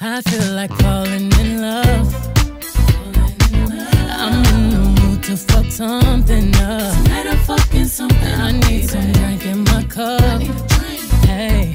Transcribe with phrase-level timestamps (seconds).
[0.00, 2.14] I feel like falling in love.
[4.12, 6.94] I'm in the mood to fuck something up.
[7.02, 8.34] Tonight I'm fucking something.
[8.34, 10.40] I need some drink in my cup.
[11.26, 11.72] Hey,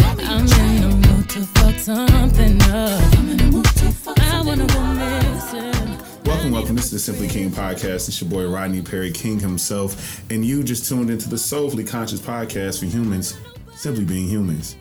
[0.00, 3.18] I'm in the mood to fuck something up.
[3.18, 5.98] I'm in the mood to fuck I wanna go missing.
[6.24, 6.74] Welcome, welcome.
[6.74, 8.08] This is the Simply King podcast.
[8.08, 12.20] It's your boy Rodney Perry King himself, and you just tuned into the Soulfully Conscious
[12.20, 13.38] podcast for humans,
[13.76, 14.74] simply being humans.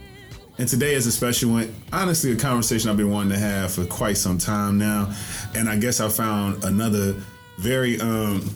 [0.59, 1.73] And today is a special one.
[1.91, 5.11] Honestly, a conversation I've been wanting to have for quite some time now,
[5.55, 7.15] and I guess I found another
[7.57, 8.53] very um,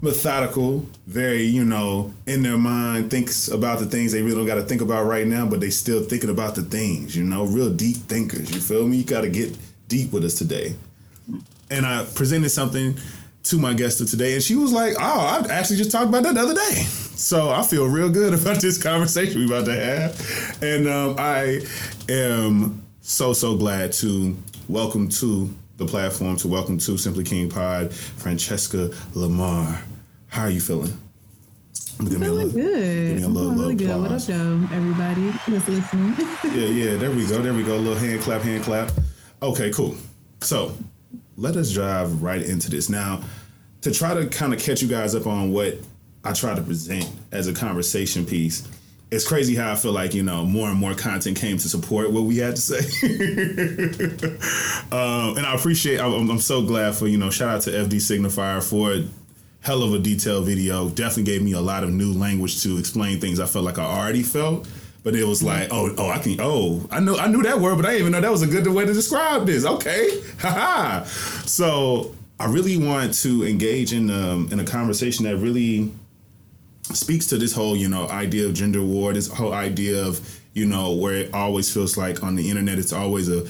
[0.00, 4.56] methodical, very you know in their mind thinks about the things they really don't got
[4.56, 7.16] to think about right now, but they still thinking about the things.
[7.16, 8.54] You know, real deep thinkers.
[8.54, 8.98] You feel me?
[8.98, 9.56] You got to get
[9.88, 10.76] deep with us today
[11.70, 12.98] and I presented something
[13.44, 16.22] to my guest of today, and she was like, "Oh, I actually just talked about
[16.24, 16.86] that the other day."
[17.18, 21.60] So I feel real good about this conversation we're about to have, and um, I
[22.08, 24.36] am so so glad to
[24.68, 29.80] welcome to the platform to welcome to Simply King Pod, Franchesca Lamarre.
[30.28, 30.96] How are you feeling?
[31.98, 32.52] Give me little- good.
[32.52, 34.00] give me a I'm little- feeling really good.
[34.00, 36.14] What up, though, everybody that's listening?
[36.44, 37.42] Yeah, yeah, there we go.
[37.42, 37.74] There we go.
[37.74, 38.92] A little hand clap, hand clap.
[39.42, 39.96] Okay, cool.
[40.40, 40.72] So
[41.36, 42.88] let us dive right into this.
[42.88, 43.22] Now,
[43.80, 45.78] to try to kind of catch you guys up on what
[46.28, 48.68] I try to present as a conversation piece,
[49.10, 52.12] it's crazy how I feel like, you know, more and more content came to support
[52.12, 52.76] what we had to say.
[54.92, 57.94] um, and I appreciate, I'm, I'm so glad for, you know, shout out to FD
[57.94, 59.08] Signifier for
[59.62, 60.90] hell of a detailed video.
[60.90, 63.84] Definitely gave me a lot of new language to explain things I felt like I
[63.84, 64.68] already felt.
[65.04, 67.76] But it was like, oh, oh, I can, oh, I know, I knew that word,
[67.76, 69.64] but I didn't even know that was a good way to describe this.
[69.64, 70.22] Okay.
[71.46, 75.92] So I really want to engage in um, in a conversation that really
[76.94, 80.20] speaks to this whole, you know, idea of gender war, this whole idea of,
[80.54, 83.46] you know, where it always feels like on the internet, it's always a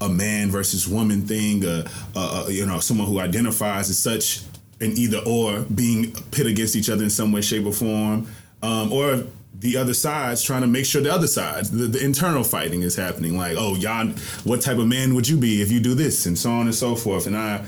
[0.00, 4.42] a man versus woman thing, uh, uh, you know, someone who identifies as such
[4.80, 8.26] an either or being pit against each other in some way, shape, or form,
[8.62, 9.24] um, or
[9.58, 12.94] the other side's trying to make sure the other sides, the, the internal fighting is
[12.94, 13.38] happening.
[13.38, 14.08] Like, oh, y'all,
[14.44, 16.74] what type of man would you be if you do this, and so on and
[16.74, 17.26] so forth.
[17.26, 17.64] And I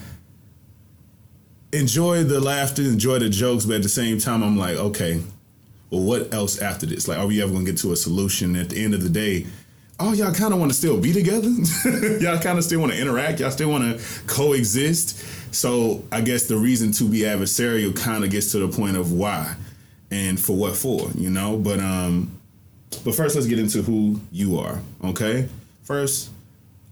[1.73, 5.23] enjoy the laughter, enjoy the jokes, but at the same time, I'm like, okay,
[5.91, 7.09] well, what else after this?
[7.09, 8.57] Like, are we ever gonna get to a solution?
[8.57, 9.47] At the end of the day,
[10.01, 11.49] oh, y'all kind of want to still be together.
[12.21, 13.41] y'all kind of still want to interact.
[13.41, 15.55] Y'all still want to coexist.
[15.55, 19.13] So I guess the reason to be adversarial kind of gets to the point of
[19.13, 19.55] why
[20.11, 21.57] and for what for, you know.
[21.57, 22.39] But um,
[23.05, 24.81] but first, let's get into who you are.
[25.05, 25.49] Okay,
[25.83, 26.31] first.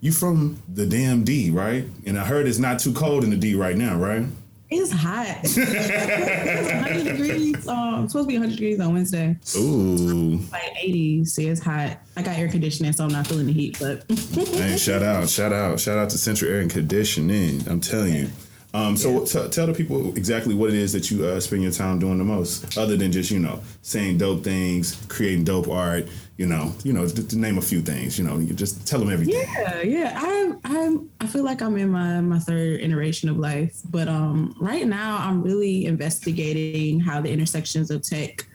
[0.01, 1.85] You from the damn D, right?
[2.07, 4.25] And I heard it's not too cold in the D right now, right?
[4.71, 5.27] It's hot.
[5.43, 7.69] it's 100 degrees.
[7.69, 9.37] Um, it's supposed to be 100 degrees on Wednesday.
[9.57, 10.39] Ooh.
[10.51, 11.25] Like 80.
[11.25, 11.99] See, it's hot.
[12.17, 13.79] I got air conditioning, so I'm not feeling the heat.
[13.79, 17.63] But Hey, shout out, shout out, shout out to Central Air and Conditioning.
[17.69, 18.29] I'm telling you.
[18.77, 21.73] Um, so t- tell the people exactly what it is that you uh, spend your
[21.73, 26.09] time doing the most, other than just you know saying dope things, creating dope art.
[26.37, 28.19] You know, you know, to, to name a few things.
[28.19, 29.47] You know, you just tell them everything.
[29.57, 30.21] yeah, yeah.
[30.23, 31.11] I'm, I'm.
[31.21, 33.81] I feel like I'm in my my third iteration of life.
[33.89, 38.47] But um, right now, I'm really investigating how the intersections of tech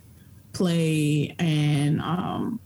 [0.53, 2.59] play and um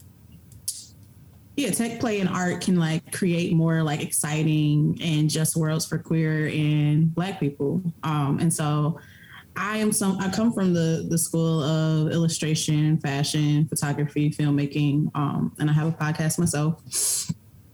[1.55, 5.97] yeah, tech play and art can like create more like exciting and just worlds for
[5.97, 7.81] queer and black people.
[8.03, 8.99] Um, and so
[9.55, 15.55] I am some I come from the the school of illustration, fashion, photography, filmmaking, um,
[15.59, 16.81] and I have a podcast myself.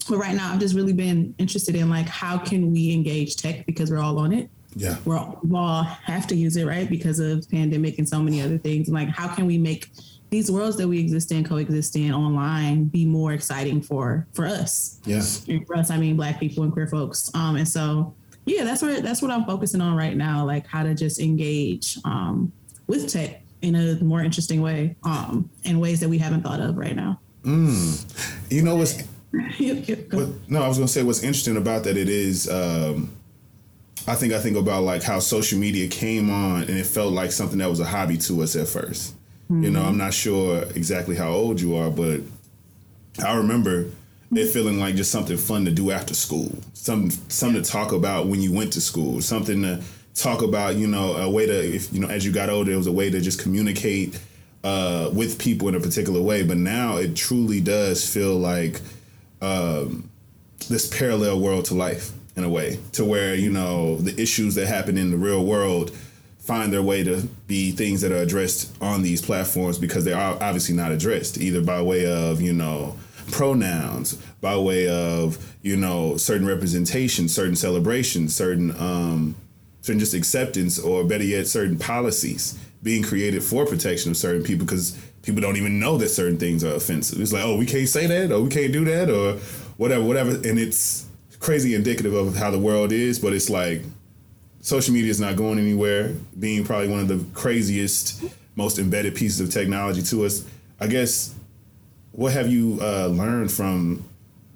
[0.07, 3.65] But right now I've just really been interested in like how can we engage tech
[3.65, 6.87] because we're all on it Yeah, we're all, we all have to use it, right?
[6.89, 8.87] Because of pandemic and so many other things.
[8.87, 9.89] And like, how can we make
[10.31, 14.99] these worlds that we exist in, coexist in online, be more exciting for for us?
[15.05, 15.21] yeah.
[15.47, 17.29] And for us, I mean, Black people and queer folks.
[17.35, 18.15] Um, and so,
[18.45, 21.99] yeah, that's where that's what I'm focusing on right now, like how to just engage
[22.05, 22.51] um,
[22.87, 26.77] with tech in a more interesting way, um, in ways that we haven't thought of
[26.77, 27.19] right now.
[28.49, 29.03] You know what's
[29.59, 30.17] Yep, yep, go.
[30.17, 31.97] What, no, I was gonna say what's interesting about that.
[31.97, 33.15] It is, um,
[34.07, 37.31] I think I think about like how social media came on and it felt like
[37.31, 38.67] something that was a hobby to us at
[39.51, 42.21] 1st You know, I'm not sure exactly how old you are, but
[43.23, 43.87] I remember
[44.33, 48.27] it feeling like just something fun to do after school, some something to talk about
[48.27, 49.83] when you went to school, something to
[50.15, 50.75] talk about.
[50.75, 52.91] You know, a way to if you know as you got older, it was a
[52.91, 54.19] way to just communicate
[54.63, 56.43] uh, with people in a particular way.
[56.43, 58.79] But now it truly does feel like
[59.41, 60.09] um,
[60.69, 64.67] this parallel world to life in a way, to where you know the issues that
[64.67, 65.91] happen in the real world
[66.51, 70.33] find their way to be things that are addressed on these platforms because they are
[70.41, 72.97] obviously not addressed either by way of you know
[73.31, 79.33] pronouns, by way of you know certain representation, certain celebrations, certain um,
[79.79, 84.65] certain just acceptance, or better yet, certain policies being created for protection of certain people
[84.65, 87.21] because people don't even know that certain things are offensive.
[87.21, 89.37] It's like, oh, we can't say that, or we can't do that, or
[89.77, 91.05] whatever, whatever, and it's
[91.39, 93.19] crazy indicative of how the world is.
[93.19, 93.83] But it's like
[94.61, 98.23] social media is not going anywhere, being probably one of the craziest,
[98.55, 100.45] most embedded pieces of technology to us.
[100.79, 101.35] I guess,
[102.11, 104.03] what have you uh, learned from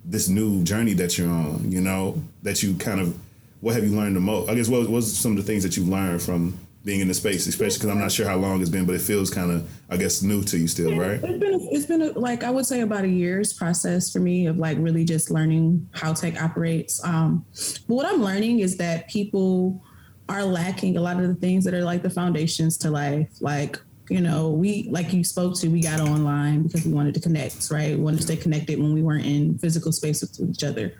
[0.03, 1.71] this new journey that you're on?
[1.71, 3.17] You know, that you kind of,
[3.61, 4.49] what have you learned the most?
[4.49, 7.13] I guess what was some of the things that you learned from being in the
[7.15, 9.67] space, especially because I'm not sure how long it's been, but it feels kind of,
[9.89, 11.19] I guess, new to you still, right?
[11.23, 14.19] It's been, a, it's been a, like I would say about a year's process for
[14.19, 17.03] me of like really just learning how tech operates.
[17.03, 17.43] Um,
[17.87, 19.83] but what I'm learning is that people
[20.27, 23.79] are lacking a lot of the things that are like the foundations to life, like
[24.09, 27.69] you know, we like you spoke to, we got online because we wanted to connect,
[27.71, 27.97] right?
[27.97, 30.93] We wanted to stay connected when we weren't in physical space with each other.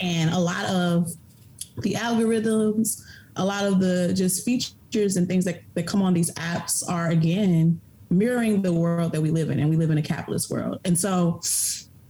[0.00, 1.12] And a lot of
[1.78, 3.02] the algorithms,
[3.36, 7.10] a lot of the just features and things that, that come on these apps are
[7.10, 7.80] again
[8.10, 9.60] mirroring the world that we live in.
[9.60, 10.80] And we live in a capitalist world.
[10.84, 11.40] And so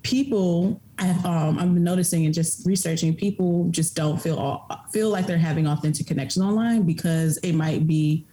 [0.03, 5.27] people I've um, I've been noticing and just researching people just don't feel feel like
[5.27, 8.27] they're having authentic connections online because it might be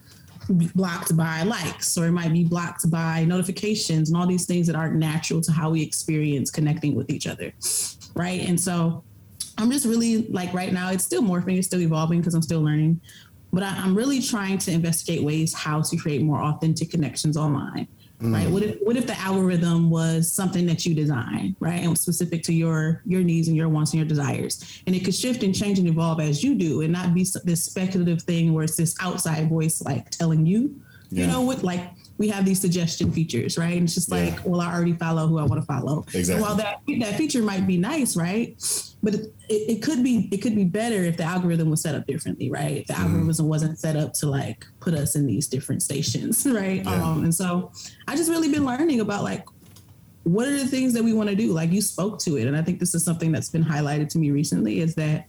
[0.50, 4.76] blocked by likes or it might be blocked by notifications and all these things that
[4.76, 7.52] aren't natural to how we experience connecting with each other
[8.16, 8.48] right?
[8.48, 9.04] And so
[9.58, 12.62] i'm just really like right now it's still morphing it's still evolving because i'm still
[12.62, 13.00] learning
[13.52, 17.88] but I, i'm really trying to investigate ways how to create more authentic connections online
[18.22, 18.34] Mm.
[18.34, 18.50] Right.
[18.50, 22.54] What if what if the algorithm was something that you design, right, and specific to
[22.54, 25.78] your your needs and your wants and your desires, and it could shift and change
[25.78, 29.48] and evolve as you do, and not be this speculative thing where it's this outside
[29.50, 30.82] voice like telling you,
[31.12, 31.26] yeah.
[31.26, 33.74] you know, what like we have these suggestion features, right?
[33.74, 34.42] And it's just like, yeah.
[34.46, 36.04] well, I already follow who I want to follow.
[36.14, 36.34] Exactly.
[36.34, 38.60] And while that that feature might be nice, right?
[39.08, 42.06] But it, it, could be it could be better if the algorithm was set up
[42.06, 42.80] differently, right?
[42.80, 43.16] If the mm-hmm.
[43.16, 46.84] algorithm wasn't set up to like put us in these different stations, right?
[46.84, 46.92] Yeah.
[46.92, 47.72] Um, and so
[48.06, 49.46] I just really been learning about like
[50.24, 51.54] what are the things that we want to do.
[51.54, 54.20] Like you spoke to it, and I think this is something that's been highlighted to
[54.20, 55.28] me recently is that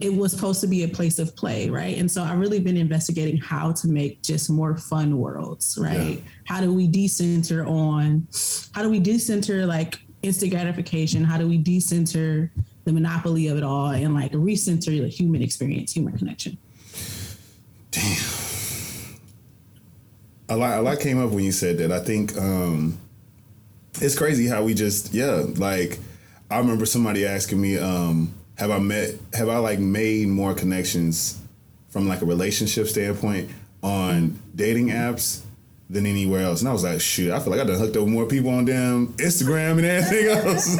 [0.00, 1.96] it was supposed to be a place of play, right?
[1.98, 6.18] And so I've really been investigating how to make just more fun worlds, right?
[6.18, 6.30] Yeah.
[6.44, 8.26] How do we decenter on,
[8.72, 11.22] how do we decenter like instant gratification?
[11.22, 12.50] How do we decenter
[12.86, 16.56] the monopoly of it all and like recenter the human experience, human connection?
[17.90, 18.22] Damn.
[20.48, 21.90] A lot, a lot came up when you said that.
[21.90, 22.96] I think um,
[24.00, 25.98] it's crazy how we just, yeah, like
[26.48, 31.38] I remember somebody asking me, um, have I met have I like made more connections
[31.90, 33.50] from like a relationship standpoint
[33.82, 35.42] on dating apps
[35.88, 36.60] than anywhere else.
[36.60, 38.64] And I was like, shoot, I feel like I done hooked up more people on
[38.64, 40.78] damn Instagram and everything else.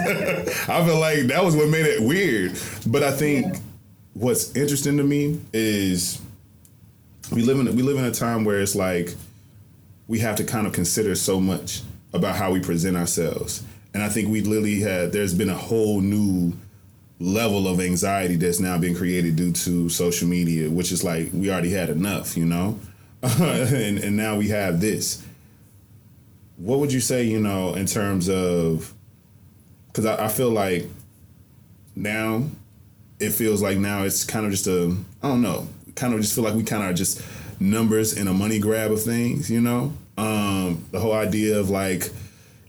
[0.69, 2.59] I feel like that was what made it weird.
[2.87, 3.57] But I think
[4.15, 6.21] what's interesting to me is
[7.33, 9.15] we live in we live in a time where it's like
[10.09, 11.83] we have to kind of consider so much
[12.13, 13.63] about how we present ourselves.
[13.95, 16.53] And I think we literally had there's been a whole new
[17.19, 21.51] level of anxiety that's now being created due to social media, which is like we
[21.51, 22.79] already had enough, you know,
[23.23, 25.25] and and now we have this.
[26.57, 28.95] What would you say, you know, in terms of?
[29.89, 30.87] Because I, I feel like
[31.95, 32.45] now
[33.19, 36.35] it feels like now it's kind of just a I don't know, kind of just
[36.35, 37.23] feel like we kind of are just
[37.59, 39.93] numbers in a money grab of things, you know.
[40.19, 42.11] Um, the whole idea of like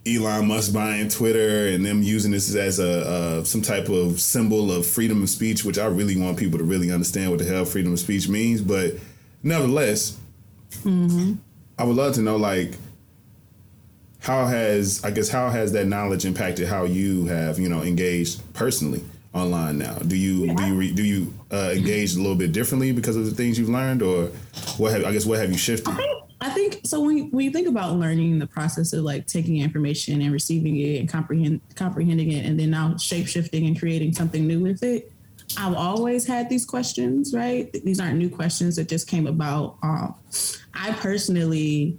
[0.08, 4.86] Elon Musk buying Twitter and them using this as a some type of symbol of
[4.86, 7.94] freedom of speech, which I really want people to really understand what the hell freedom
[7.94, 8.62] of speech means.
[8.62, 8.96] But
[9.44, 10.18] nevertheless,
[10.72, 11.34] mm-hmm.
[11.78, 12.74] I would love to know like
[14.20, 18.42] how has I guess how has that knowledge impacted how you have you know engaged
[18.54, 19.96] personally online now?
[19.96, 20.56] Do you yeah.
[20.56, 23.58] do you re, do you uh, engage a little bit differently because of the things
[23.58, 24.28] you've learned, or
[24.78, 25.96] what have I guess what have you shifted?
[26.40, 27.02] I think so.
[27.02, 30.78] When you, when you think about learning, the process of like taking information and receiving
[30.78, 34.84] it and comprehend comprehending it, and then now shape shifting and creating something new with
[34.84, 35.12] it,
[35.58, 37.34] I've always had these questions.
[37.34, 37.72] Right?
[37.84, 39.78] These aren't new questions that just came about.
[39.82, 40.16] Um,
[40.74, 41.98] I personally,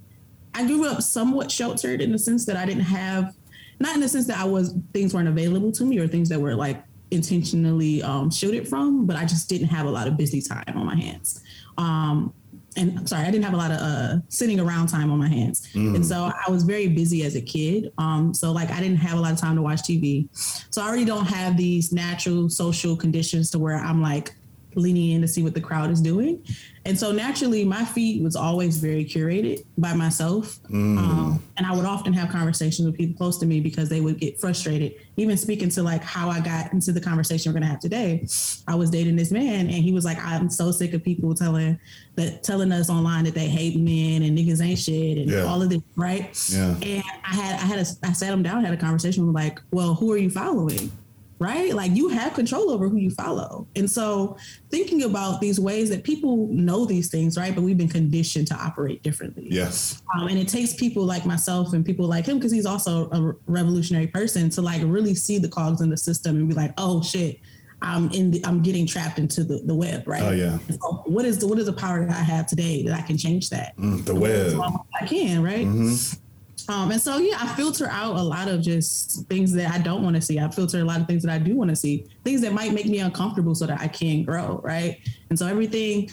[0.53, 3.35] I grew up somewhat sheltered in the sense that I didn't have,
[3.79, 6.39] not in the sense that I was things weren't available to me or things that
[6.39, 10.41] were like intentionally um, shielded from, but I just didn't have a lot of busy
[10.41, 11.41] time on my hands.
[11.77, 12.33] Um,
[12.75, 15.27] and I'm sorry, I didn't have a lot of uh, sitting around time on my
[15.27, 15.67] hands.
[15.73, 15.95] Mm.
[15.95, 17.91] And so I was very busy as a kid.
[17.97, 20.27] Um, so like I didn't have a lot of time to watch TV.
[20.71, 24.33] So I already don't have these natural social conditions to where I'm like
[24.75, 26.45] leaning in to see what the crowd is doing.
[26.89, 30.57] And so naturally, my feed was always very curated by myself.
[30.71, 30.97] Mm.
[30.97, 34.17] Um, and I would often have conversations with people close to me because they would
[34.19, 34.95] get frustrated.
[35.15, 38.25] Even speaking to like how I got into the conversation we're going to have today,
[38.67, 41.77] I was dating this man, and he was like, "I'm so sick of people telling
[42.15, 45.43] that telling us online that they hate men and niggas ain't shit and Yeah.
[45.43, 46.73] all of this, right?" Yeah.
[46.81, 49.61] And I had I had a, I sat him down, had a conversation with like,
[49.69, 50.91] "Well, who are you following?"
[51.39, 51.73] Right?
[51.73, 53.65] Like you have control over who you follow.
[53.75, 54.37] And so
[54.69, 57.55] thinking about these ways that people know these things, right?
[57.55, 59.47] But we've been conditioned to operate differently.
[59.49, 60.01] Yes.
[60.15, 63.33] Um, and it takes people like myself and people like him, because he's also a
[63.47, 67.01] revolutionary person, to like really see the cogs in the system and be like, oh
[67.01, 67.39] shit,
[67.81, 70.21] I'm in the, I'm getting trapped into the, the web, right?
[70.21, 70.57] Oh, yeah.
[70.69, 73.17] So what is the what is the power that I have today that I can
[73.17, 73.77] change that?
[73.77, 74.59] Mm, the web.
[74.99, 75.65] I can, right?
[75.65, 76.19] Mhm.
[76.67, 80.03] Um, and so yeah, I filter out a lot of just things that I don't
[80.03, 80.39] want to see.
[80.39, 82.73] I filter a lot of things that I do want to see, things that might
[82.73, 84.99] make me uncomfortable so that I can grow, right?
[85.29, 86.09] And so everything,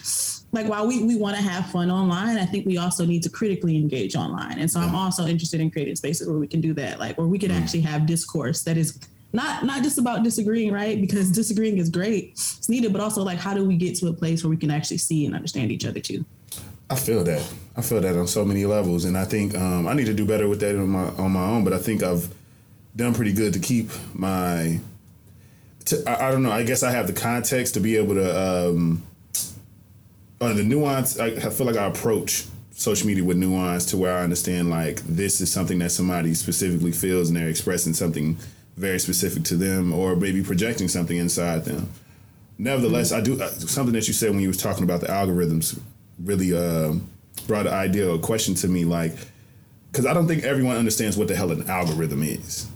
[0.52, 3.30] like while we, we want to have fun online, I think we also need to
[3.30, 4.58] critically engage online.
[4.58, 7.26] And so I'm also interested in creating spaces where we can do that, like where
[7.26, 8.98] we can actually have discourse that is
[9.32, 11.00] not not just about disagreeing, right?
[11.00, 14.12] Because disagreeing is great, it's needed, but also like how do we get to a
[14.12, 16.24] place where we can actually see and understand each other too?
[16.88, 17.42] I feel that.
[17.76, 20.24] I feel that on so many levels, and I think um, I need to do
[20.24, 21.64] better with that on my on my own.
[21.64, 22.32] But I think I've
[22.94, 24.80] done pretty good to keep my.
[25.86, 26.52] To, I, I don't know.
[26.52, 28.68] I guess I have the context to be able to.
[28.68, 29.02] Um,
[30.40, 31.18] or the nuance.
[31.18, 35.00] I, I feel like I approach social media with nuance to where I understand like
[35.00, 38.38] this is something that somebody specifically feels, and they're expressing something
[38.76, 41.90] very specific to them, or maybe projecting something inside them.
[42.58, 45.78] Nevertheless, I do uh, something that you said when you was talking about the algorithms
[46.22, 47.08] really um,
[47.46, 49.14] brought an idea or a question to me, like
[49.90, 52.66] because I don't think everyone understands what the hell an algorithm is,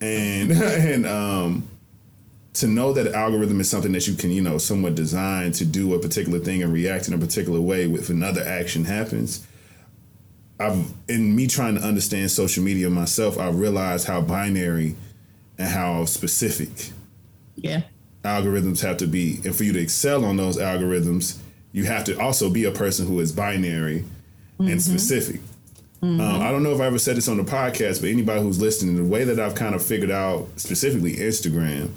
[0.00, 1.68] and and um,
[2.54, 5.64] to know that an algorithm is something that you can you know somewhat design to
[5.64, 9.46] do a particular thing and react in a particular way if another action happens.
[10.58, 14.94] I've in me trying to understand social media myself, I realized how binary
[15.58, 16.90] and how specific
[17.56, 17.82] Yeah.
[18.24, 19.40] algorithms have to be.
[19.44, 21.38] And for you to excel on those algorithms,
[21.72, 24.04] you have to also be a person who is binary
[24.58, 25.40] and specific.
[26.02, 28.60] Um, I don't know if I ever said this on the podcast, but anybody who's
[28.60, 31.90] listening, the way that I've kind of figured out specifically Instagram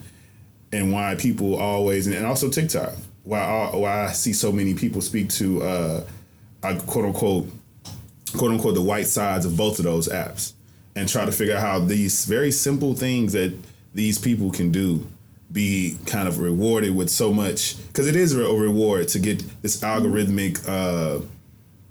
[0.73, 4.99] and why people always, and also TikTok, why, I- why I see so many people
[5.01, 6.03] speak to, uh,
[6.63, 7.49] I quote unquote,
[8.35, 10.53] quote unquote, the white sides of both of those apps
[10.95, 13.53] and try to figure out how these very simple things that
[13.93, 15.07] these people can do
[15.53, 19.79] be kind of rewarded with so much because it is a reward to get this
[19.81, 21.23] algorithmic uh,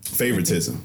[0.04, 0.84] favoritism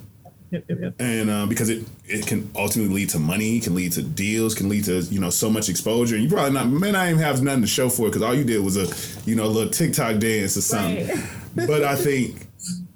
[0.50, 0.94] Yep, yep, yep.
[1.00, 4.70] and uh, because it it can ultimately lead to money, can lead to deals, can
[4.70, 6.16] lead to you know so much exposure.
[6.16, 8.34] And you probably not may not even have nothing to show for it because all
[8.34, 8.88] you did was a
[9.30, 11.08] you know a little TikTok dance or something.
[11.08, 11.28] Right.
[11.68, 12.48] but I think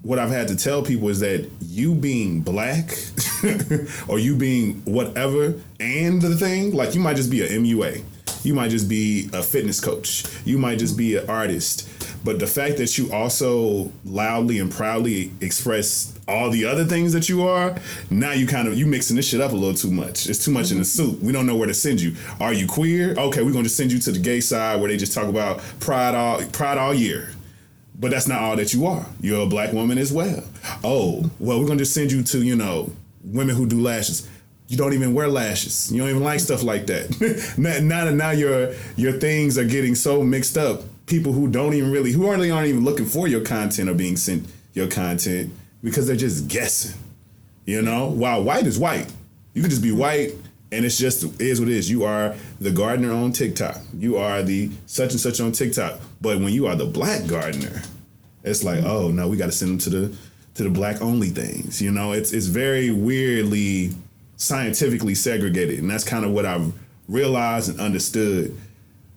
[0.02, 2.98] what I've had to tell people is that you being black
[4.08, 8.02] or you being whatever and the thing like you might just be a MUA,
[8.44, 11.88] you might just be a fitness coach, you might just be an artist.
[12.24, 17.30] But the fact that you also loudly and proudly express all the other things that
[17.30, 17.76] you are,
[18.10, 20.30] now you kind of you mixing this shit up a little too much.
[20.30, 21.20] It's too much in the soup.
[21.20, 22.16] We don't know where to send you.
[22.40, 23.16] Are you queer?
[23.18, 25.62] Okay, we're gonna just send you to the gay side where they just talk about
[25.80, 27.30] pride all pride all year.
[28.00, 29.06] But that's not all that you are.
[29.20, 30.44] You're a black woman as well.
[30.84, 32.92] Oh, well, we're gonna just send you to, you know,
[33.24, 34.28] women who do lashes.
[34.72, 35.92] You don't even wear lashes.
[35.92, 37.56] You don't even like stuff like that.
[37.58, 40.84] now, now now your your things are getting so mixed up.
[41.08, 44.16] People who don't even really, who really aren't even looking for your content are being
[44.16, 45.52] sent your content
[45.84, 46.98] because they're just guessing.
[47.66, 49.12] You know, while white is white,
[49.54, 50.36] you can just be white
[50.72, 51.92] and it's just is what it is.
[51.92, 53.78] You are the gardener on TikTok.
[53.94, 56.00] You are the such and such on TikTok.
[56.22, 57.82] But when you are the black gardener,
[58.46, 60.18] it's like, oh no, we got to send them to the
[60.54, 61.82] to the black only things.
[61.82, 63.92] You know, it's it's very weirdly
[64.42, 66.74] scientifically segregated, and that's kind of what I've
[67.08, 68.58] realized and understood.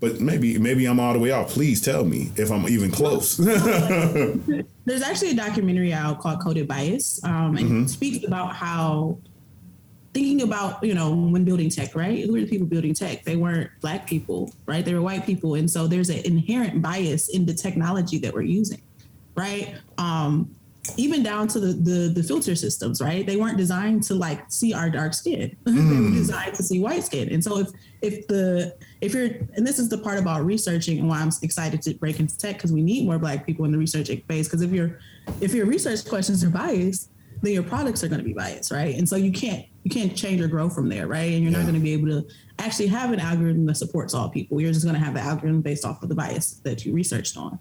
[0.01, 1.49] But maybe maybe I'm all the way off.
[1.49, 3.37] Please tell me if I'm even close.
[4.85, 9.19] There's actually a documentary out called Coded Bias, um, and it speaks about how
[10.13, 12.27] thinking about you know when building tech, right?
[12.27, 13.25] Who are the people building tech?
[13.25, 14.85] They weren't black people, right?
[14.85, 18.43] They were white people, and so there's an inherent bias in the technology that we're
[18.43, 18.83] using,
[19.35, 19.75] right?
[19.97, 20.55] Um,
[20.97, 23.27] even down to the, the the filter systems, right?
[23.27, 25.57] They weren't designed to like see our dark skin.
[25.65, 26.15] they were mm.
[26.15, 27.29] designed to see white skin.
[27.31, 27.69] And so if
[28.03, 31.81] if the if you're and this is the part about researching and why I'm excited
[31.83, 34.47] to break into tech because we need more black people in the research space.
[34.47, 34.99] Because if your
[35.41, 37.11] if your research questions are biased,
[37.43, 38.95] then your products are going to be biased, right?
[38.97, 41.33] And so you can't you can't change or grow from there, right?
[41.33, 42.27] And you're not going to be able to
[42.59, 44.61] actually have an algorithm that supports all people.
[44.61, 47.37] You're just going to have the algorithm based off of the bias that you researched
[47.37, 47.59] on.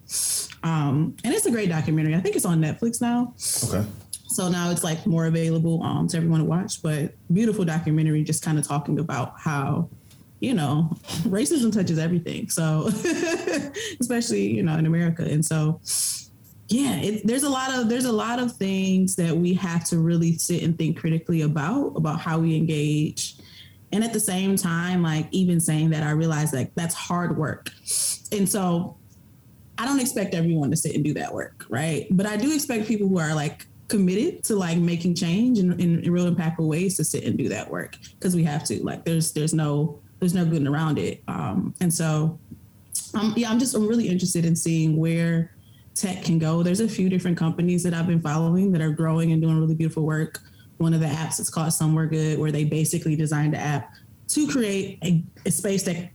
[0.64, 2.16] Um, and it's a great documentary.
[2.16, 3.34] I think it's on Netflix now.
[3.68, 3.88] Okay.
[4.28, 6.82] So now it's like more available um, to everyone to watch.
[6.82, 9.90] But beautiful documentary, just kind of talking about how
[10.44, 10.90] you know,
[11.24, 12.50] racism touches everything.
[12.50, 12.88] So,
[14.02, 15.80] especially you know in America, and so
[16.68, 20.00] yeah, it, there's a lot of there's a lot of things that we have to
[20.00, 23.38] really sit and think critically about about how we engage,
[23.94, 27.70] and at the same time, like even saying that, I realize that that's hard work,
[28.32, 28.98] and so
[29.78, 32.08] I don't expect everyone to sit and do that work, right?
[32.12, 36.04] But I do expect people who are like committed to like making change in, in,
[36.04, 38.84] in real impactful ways to sit and do that work because we have to.
[38.84, 41.22] Like, there's there's no there's no getting around it.
[41.28, 42.40] Um, and so,
[43.14, 45.56] um, yeah, I'm just I'm really interested in seeing where
[45.96, 46.64] tech can go.
[46.64, 49.76] There's a few different companies that I've been following that are growing and doing really
[49.76, 50.40] beautiful work.
[50.78, 53.94] One of the apps is called Somewhere Good, where they basically designed the app
[54.30, 56.10] to create a, a space that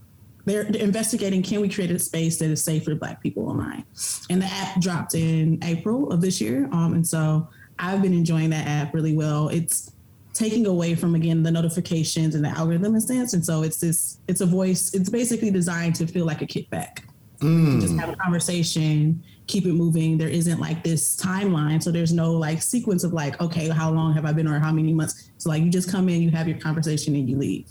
[0.45, 3.83] they're investigating can we create a space that is safe for black people online
[4.31, 7.47] and the app dropped in april of this year um, and so
[7.77, 9.91] i've been enjoying that app really well it's
[10.39, 13.33] taking away from again the notifications and the algorithm instance.
[13.33, 17.03] And so it's this, it's a voice, it's basically designed to feel like a kickback.
[17.39, 17.81] Mm.
[17.81, 20.17] Just have a conversation, keep it moving.
[20.17, 21.81] There isn't like this timeline.
[21.81, 24.71] So there's no like sequence of like, okay, how long have I been or how
[24.71, 25.31] many months?
[25.37, 27.65] So like you just come in, you have your conversation and you leave.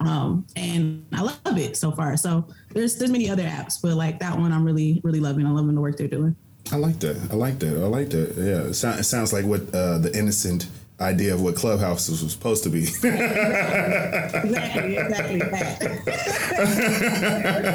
[0.00, 2.16] Um, and I love it so far.
[2.18, 5.46] So there's there's many other apps, but like that one I'm really, really loving.
[5.46, 6.36] I'm loving the work they're doing.
[6.70, 7.16] I like that.
[7.30, 7.76] I like that.
[7.76, 8.34] I like that.
[8.36, 8.68] Yeah.
[8.68, 10.68] It, it sounds like what uh, the innocent
[11.00, 12.82] idea of what Clubhouse was supposed to be.
[12.84, 15.92] exactly, exactly that.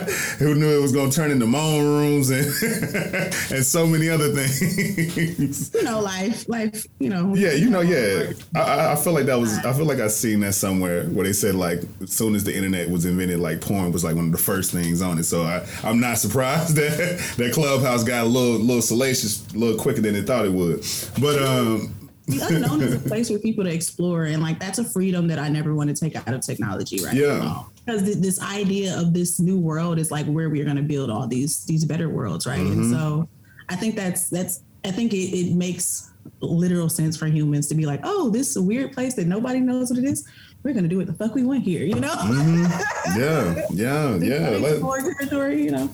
[0.40, 2.46] Who knew it was going to turn into moan rooms and
[3.52, 5.72] and so many other things.
[5.74, 6.88] You know, life, life.
[7.00, 7.36] You know.
[7.36, 8.32] Yeah, you know, yeah.
[8.56, 9.56] I, I feel like that was.
[9.60, 12.56] I feel like I seen that somewhere where they said like as soon as the
[12.56, 15.26] internet was invented, like porn was like one of the first things on it.
[15.26, 19.78] So I, I'm not surprised that that Clubhouse got a little little salacious, a little
[19.78, 20.84] quicker than they thought it would.
[21.20, 21.94] But um
[22.28, 25.40] the unknown is a place for people to explore, and like that's a freedom that
[25.40, 27.14] I never want to take out of technology, right?
[27.14, 27.64] Yeah.
[27.86, 30.84] Because th- this idea of this new world is like where we are going to
[30.84, 32.60] build all these these better worlds, right?
[32.60, 32.82] Mm-hmm.
[32.82, 33.30] And so
[33.70, 37.86] I think that's that's I think it, it makes literal sense for humans to be
[37.86, 40.28] like, oh, this is a weird place that nobody knows what it is.
[40.64, 42.14] We're gonna do what the fuck we want here, you know?
[42.14, 43.20] Mm-hmm.
[43.20, 44.50] Yeah, yeah, yeah.
[44.58, 45.90] Let, territory, you know.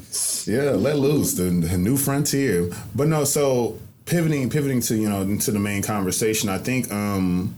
[0.45, 2.69] Yeah, let loose the, the new frontier.
[2.93, 7.55] But no, so pivoting pivoting to you know into the main conversation i think um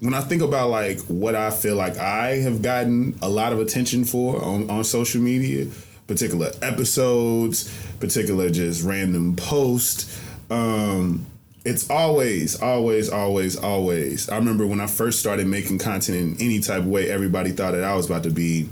[0.00, 3.58] when i think about like what i feel like i have gotten a lot of
[3.58, 5.66] attention for on, on social media
[6.06, 10.20] particular episodes particular just random posts
[10.50, 11.26] um
[11.64, 16.60] it's always always always always i remember when i first started making content in any
[16.60, 18.68] type of way everybody thought that i was about to be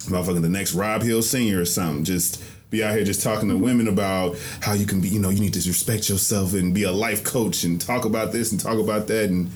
[0.00, 2.42] motherfucking the next rob hill senior or something just
[2.74, 5.40] be out here just talking to women about how you can be, you know, you
[5.40, 8.78] need to respect yourself and be a life coach and talk about this and talk
[8.78, 9.50] about that and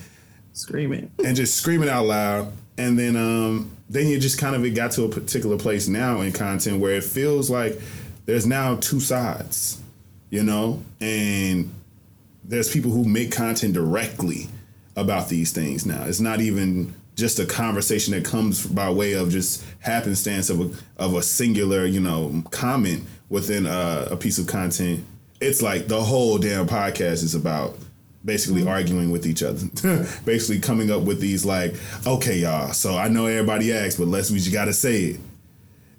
[0.53, 2.53] screaming and just screaming out loud.
[2.77, 6.21] And then, um, then you just kind of it got to a particular place now
[6.21, 7.79] in content where it feels like
[8.25, 9.81] there's now two sides,
[10.29, 11.73] you know, and
[12.45, 14.47] there's people who make content directly
[14.95, 16.05] about these things now.
[16.05, 21.03] It's not even just a conversation that comes by way of just happenstance of a
[21.03, 25.05] of a singular, you know, comment within a, a piece of content.
[25.41, 27.77] It's like the whole damn podcast is about
[28.25, 28.69] basically mm-hmm.
[28.69, 29.67] arguing with each other,
[30.25, 32.73] basically coming up with these like, okay, y'all.
[32.73, 35.19] So I know everybody asks, but let's we just gotta say it.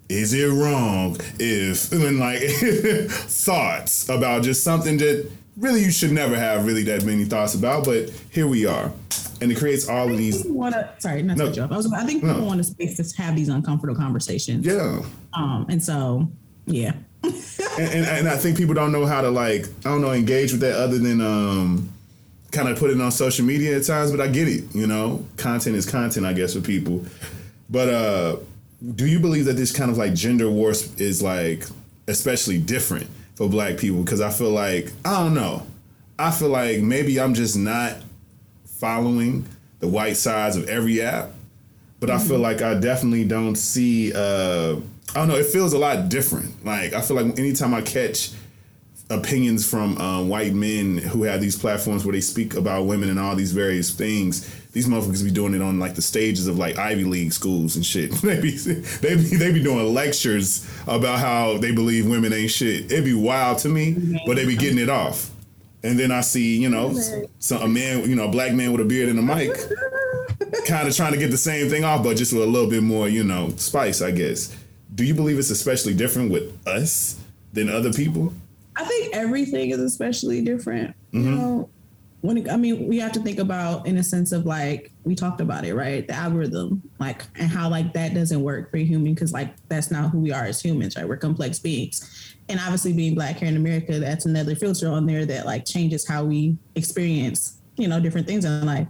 [0.09, 2.43] Is it wrong if and like
[3.11, 7.85] thoughts about just something that really you should never have really that many thoughts about,
[7.85, 8.93] but here we are
[9.41, 10.45] and it creates all of these.
[10.45, 11.91] Wanna, sorry, not no, to I was.
[11.93, 12.45] I think people no.
[12.45, 14.67] want a space to have these uncomfortable conversations.
[14.67, 15.03] Yeah.
[15.33, 16.29] Um, and so,
[16.67, 16.93] yeah.
[17.23, 17.35] and,
[17.79, 20.63] and, and, I think people don't know how to like I don't know engage with
[20.63, 21.91] that other than um,
[22.51, 24.11] kind of put it on social media at times.
[24.11, 24.75] But I get it.
[24.75, 27.05] You know, content is content, I guess, for people.
[27.69, 28.37] But uh,
[28.95, 31.65] do you believe that this kind of like gender war is like
[32.09, 33.09] especially different
[33.41, 34.03] for Black people?
[34.03, 35.67] Because I feel like I don't know.
[36.19, 37.97] I feel like maybe I'm just not
[38.67, 39.49] following
[39.79, 41.31] the white sides of every app,
[42.01, 42.19] but mm-hmm.
[42.19, 44.13] I feel like I definitely don't see.
[44.13, 44.77] Uh,
[45.15, 45.37] I don't know.
[45.37, 46.67] It feels a lot different.
[46.67, 48.31] Like I feel like anytime I catch
[49.09, 53.19] opinions from um, white men who have these platforms where they speak about women and
[53.19, 54.55] all these various things.
[54.73, 57.85] These motherfuckers be doing it on like the stages of like Ivy League schools and
[57.85, 58.13] shit.
[58.23, 62.91] they be they be they be doing lectures about how they believe women ain't shit.
[62.93, 65.31] It'd be wild to me, but they be getting it off.
[65.83, 66.95] And then I see, you know,
[67.39, 69.51] some, a man, you know, a black man with a beard and a mic.
[70.67, 72.83] kind of trying to get the same thing off, but just with a little bit
[72.83, 74.55] more, you know, spice, I guess.
[74.95, 77.19] Do you believe it's especially different with us
[77.53, 78.33] than other people?
[78.77, 80.95] I think everything is especially different.
[81.13, 81.37] You Mm-hmm.
[81.39, 81.71] know,
[82.23, 85.15] when it, I mean, we have to think about in a sense of like we
[85.15, 86.07] talked about it, right?
[86.07, 89.91] The algorithm, like, and how like that doesn't work for a human because like that's
[89.91, 91.09] not who we are as humans, right?
[91.09, 95.25] We're complex beings, and obviously being black here in America, that's another filter on there
[95.25, 98.89] that like changes how we experience, you know, different things in life.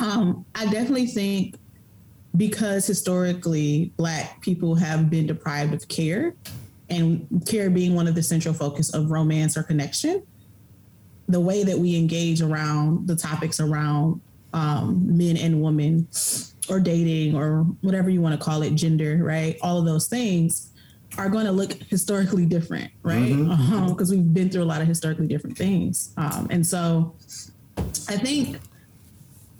[0.00, 1.56] Um, I definitely think
[2.36, 6.34] because historically black people have been deprived of care
[6.88, 10.22] and care being one of the central focus of romance or connection
[11.32, 14.20] the way that we engage around the topics around
[14.52, 16.06] um, men and women
[16.68, 19.56] or dating or whatever you want to call it gender right?
[19.62, 20.70] All of those things
[21.18, 23.34] are going to look historically different right?
[23.88, 26.12] Because we've been through a lot of historically different things.
[26.16, 27.14] Um, and so
[28.08, 28.58] i think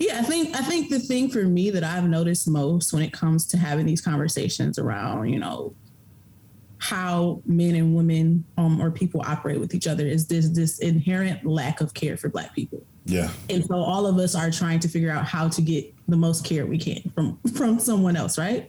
[0.02, 3.12] yeah, I think I think the thing for me that I've noticed most when it
[3.12, 5.74] comes to having these conversations around, you know,
[6.82, 11.46] how men and women um, or people operate with each other is this this inherent
[11.46, 13.30] lack of care for Black people, Yeah.
[13.48, 16.44] and so all of us are trying to figure out how to get the most
[16.44, 18.68] care we can from from someone else, right?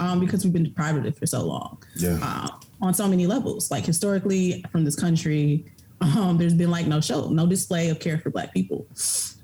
[0.00, 2.18] Um, because we've been deprived of it for so long Yeah.
[2.20, 2.48] uh,
[2.80, 3.70] on so many levels.
[3.70, 5.64] Like historically, from this country,
[6.00, 8.88] um, there's been like no show, no display of care for Black people,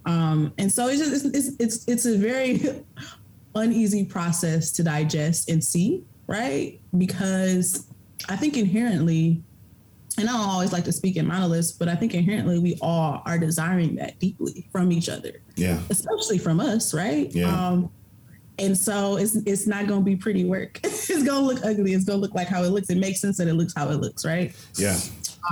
[0.06, 2.82] um, and so it's just it's it's it's a very
[3.54, 6.80] uneasy process to digest and see, right?
[6.96, 7.86] Because
[8.28, 9.42] I think inherently,
[10.18, 13.22] and I don't always like to speak in monoliths, but I think inherently we all
[13.24, 15.80] are desiring that deeply from each other Yeah.
[15.90, 17.32] especially from us, right?
[17.34, 17.48] Yeah.
[17.68, 17.90] Um,
[18.60, 20.80] and so it's it's not gonna be pretty work.
[20.84, 21.92] it's gonna look ugly.
[21.92, 22.90] It's gonna look like how it looks.
[22.90, 24.52] It makes sense that it looks how it looks, right?
[24.76, 24.98] Yeah.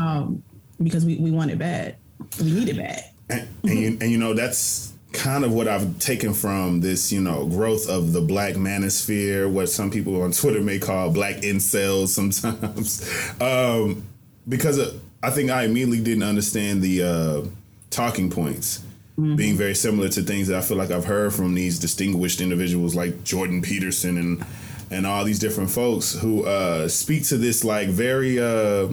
[0.00, 0.42] Um,
[0.82, 1.96] because we, we want it bad.
[2.40, 3.04] We need it bad.
[3.30, 7.20] And, and, you, and you know that's kind of what I've taken from this, you
[7.20, 12.08] know, growth of the black manosphere, what some people on Twitter may call black incels
[12.08, 13.02] sometimes,
[13.40, 14.04] um,
[14.48, 17.48] because uh, I think I immediately didn't understand the uh,
[17.90, 18.82] talking points.
[19.18, 22.94] Being very similar to things that I feel like I've heard from these distinguished individuals
[22.94, 24.44] like Jordan Peterson and
[24.90, 28.88] and all these different folks who uh, speak to this like very uh,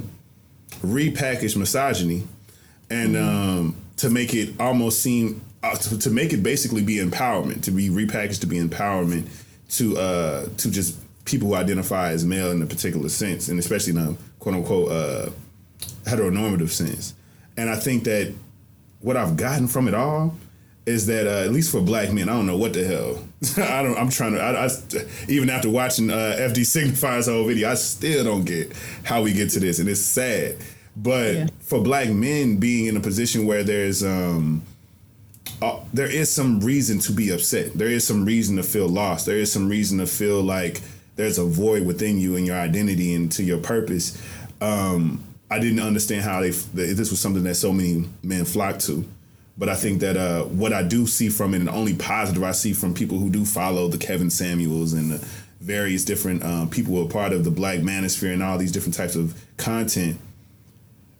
[0.81, 2.23] repackaged misogyny
[2.89, 7.61] and um, to make it almost seem uh, to, to make it basically be empowerment
[7.63, 9.25] to be repackaged to be empowerment
[9.69, 13.91] to uh, to just people who identify as male in a particular sense and especially
[13.93, 15.29] in a quote unquote uh,
[16.03, 17.13] heteronormative sense
[17.57, 18.33] and I think that
[19.01, 20.35] what I've gotten from it all
[20.85, 23.23] is that uh, at least for black men, I don't know what the hell.
[23.69, 23.97] I don't.
[23.97, 24.41] I'm trying to.
[24.41, 24.69] I, I
[25.29, 28.73] even after watching uh, FD Signifier's whole video, I still don't get
[29.03, 30.57] how we get to this, and it's sad.
[30.97, 31.47] But Yeah.
[31.61, 34.63] for black men being in a position where there's um,
[35.61, 37.73] uh, there is some reason to be upset.
[37.73, 39.25] There is some reason to feel lost.
[39.25, 40.81] There is some reason to feel like
[41.15, 44.21] there's a void within you and your identity and to your purpose.
[44.61, 49.05] Um, I didn't understand how they this was something that so many men flock to.
[49.55, 52.43] But I think that uh, what I do see from it, and the only positive
[52.43, 55.27] I see from people who do follow the Kevin Samuels and the
[55.61, 58.95] various different um, people who are part of the Black Manosphere and all these different
[58.95, 60.19] types of content,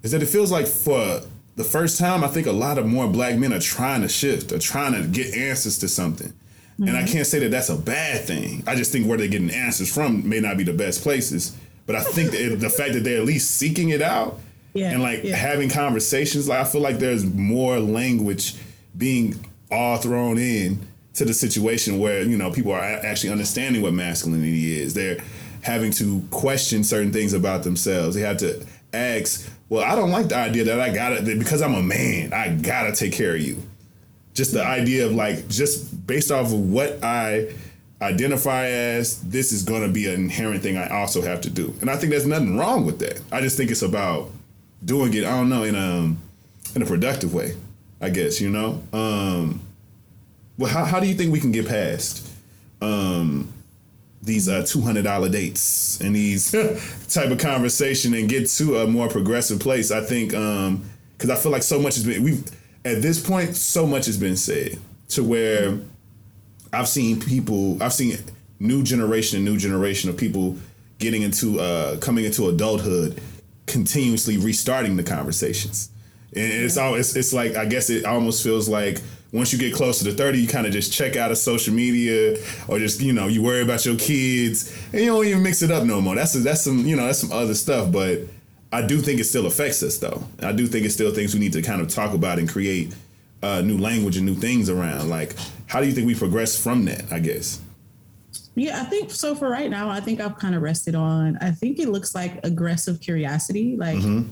[0.02, 1.22] is that it feels like for
[1.56, 4.52] the first time, I think a lot of more black men are trying to shift,
[4.52, 6.34] are trying to get answers to something.
[6.80, 7.14] And I mm-hmm.
[7.14, 8.64] can't say that that's a bad thing.
[8.66, 11.56] I just think where they're getting answers from may not be the best places.
[11.86, 14.40] But I think that the fact that they're at least seeking it out
[14.74, 15.36] Yeah, and like yeah.
[15.36, 18.56] having conversations, like I feel like there's more language
[18.98, 23.94] being all thrown in to the situation where you know people are actually understanding what
[23.94, 24.94] masculinity is.
[24.94, 25.20] They're
[25.62, 28.16] having to question certain things about themselves.
[28.16, 31.74] They have to ask, "Well, I don't like the idea that I gotta because I'm
[31.74, 33.64] a man, I gotta take care of you."
[34.36, 37.52] Just the idea of like just based off of what I
[38.00, 41.90] identify as, this is to be an inherent thing I also have to do, and
[41.90, 43.20] I think there's nothing wrong with that.
[43.32, 44.30] I just think it's about
[44.86, 45.26] doing it.
[45.26, 46.16] I don't know in a
[46.76, 47.56] in a productive way.
[48.00, 48.84] I guess you know.
[48.94, 49.60] Um,
[50.60, 52.30] well, how how do you think we can get past
[52.80, 53.52] um,
[54.24, 56.52] these uh, two hundred dollar dates and these
[57.10, 59.92] type of conversation and get to a more progressive place?
[59.92, 62.44] I think because I feel like so much has been we've,
[62.86, 65.78] at this point so much has been said to where
[66.72, 68.18] I've seen people I've seen
[68.60, 70.58] new generation and new generation of people
[71.00, 73.22] getting into uh, coming into adulthood
[73.66, 75.90] continuously restarting the conversations.
[76.36, 79.02] And it's all it's, it's like I guess it almost feels like
[79.34, 82.38] once you get closer to 30, you kind of just check out of social media
[82.68, 85.72] or just, you know, you worry about your kids and you don't even mix it
[85.72, 86.16] up no more.
[86.16, 87.92] That's that's some, you know, that's some other stuff.
[87.92, 88.20] But
[88.72, 90.24] I do think it still affects us though.
[90.42, 92.96] I do think it's still things we need to kind of talk about and create
[93.42, 95.10] uh, new language and new things around.
[95.10, 97.12] Like, how do you think we progress from that?
[97.12, 97.60] I guess.
[98.56, 99.34] Yeah, I think so.
[99.34, 101.38] For right now, I think I've kind of rested on.
[101.42, 104.32] I think it looks like aggressive curiosity, like Mm-hmm.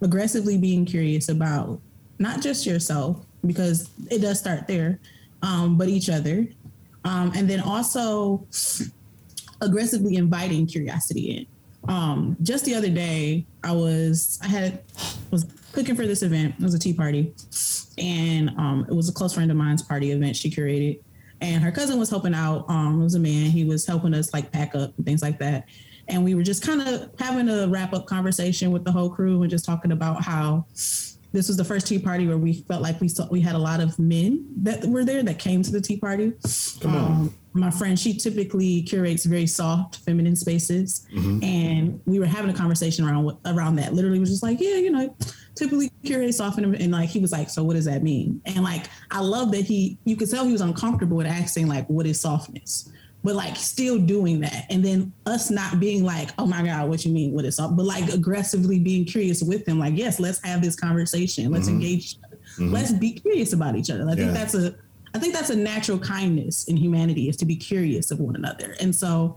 [0.00, 1.80] aggressively being curious about
[2.18, 4.98] not just yourself, because it does start there,
[5.42, 6.46] um, but each other,
[7.04, 8.46] um, and then also
[9.60, 11.46] aggressively inviting curiosity in.
[11.88, 14.82] Um, just the other day, I was I had
[15.30, 16.54] was cooking for this event.
[16.58, 17.34] It was a tea party,
[17.98, 21.00] and um, it was a close friend of mine's party event she curated.
[21.40, 22.66] And her cousin was helping out.
[22.68, 23.50] Um, it was a man.
[23.50, 25.66] He was helping us like pack up and things like that.
[26.06, 29.42] And we were just kind of having a wrap up conversation with the whole crew
[29.42, 30.66] and just talking about how
[31.32, 33.58] this was the first tea party where we felt like we saw we had a
[33.58, 36.32] lot of men that were there that came to the tea party.
[36.80, 37.04] Come on.
[37.04, 41.06] Um, my friend, she typically curates very soft, feminine spaces,
[41.42, 43.92] and we were having a conversation around around that.
[43.92, 45.14] Literally, was just like, yeah, you know,
[45.54, 48.40] typically curate soft, and, and like he was like, so what does that mean?
[48.46, 51.86] And like, I love that he, you could tell he was uncomfortable with asking like,
[51.88, 52.90] what is softness?
[53.24, 57.04] But like still doing that, and then us not being like, oh my god, what
[57.04, 57.32] you mean?
[57.32, 57.76] What is soft?
[57.76, 61.50] But like aggressively being curious with them like, yes, let's have this conversation.
[61.52, 61.76] Let's mm-hmm.
[61.76, 62.04] engage.
[62.04, 62.36] each other.
[62.36, 62.72] Mm-hmm.
[62.72, 64.04] Let's be curious about each other.
[64.04, 64.16] I Yeah.
[64.16, 64.74] think that's a
[65.14, 68.76] I think that's a natural kindness in humanity is to be curious of one another.
[68.80, 69.36] And so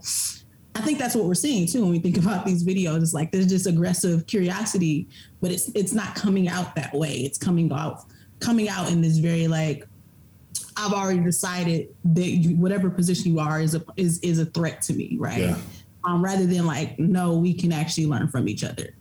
[0.74, 3.02] I think that's what we're seeing too when we think about these videos.
[3.02, 5.08] It's like there's just aggressive curiosity,
[5.42, 7.18] but it's it's not coming out that way.
[7.18, 8.04] It's coming out
[8.40, 9.88] coming out in this very like
[10.78, 14.82] I've already decided that you, whatever position you are is a is is a threat
[14.84, 15.40] to me, right?
[15.40, 15.58] Yeah.
[16.04, 18.94] Um, rather than like no, we can actually learn from each other.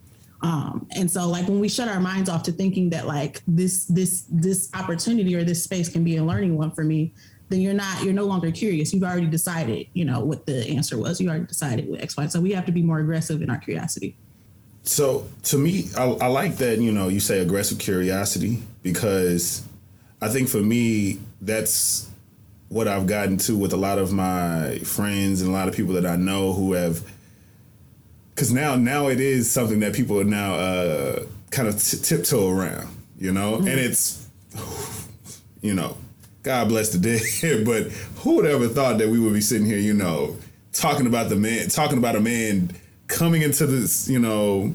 [0.44, 3.86] Um, and so like when we shut our minds off to thinking that like this
[3.86, 7.12] this this opportunity or this space can be a learning one for me,
[7.48, 8.92] then you're not you're no longer curious.
[8.92, 11.20] You've already decided, you know, what the answer was.
[11.20, 12.26] You already decided with X, Y.
[12.26, 14.16] So we have to be more aggressive in our curiosity.
[14.82, 19.66] So to me, I, I like that you know you say aggressive curiosity because
[20.24, 22.08] I think for me that's
[22.70, 25.92] what I've gotten to with a lot of my friends and a lot of people
[25.94, 27.02] that I know who have
[28.30, 32.48] because now now it is something that people are now uh, kind of t- tiptoe
[32.48, 34.26] around, you know, and it's
[35.60, 35.98] you know,
[36.42, 39.78] God bless the dead, but who would ever thought that we would be sitting here,
[39.78, 40.38] you know,
[40.72, 42.70] talking about the man, talking about a man
[43.08, 44.74] coming into this, you know,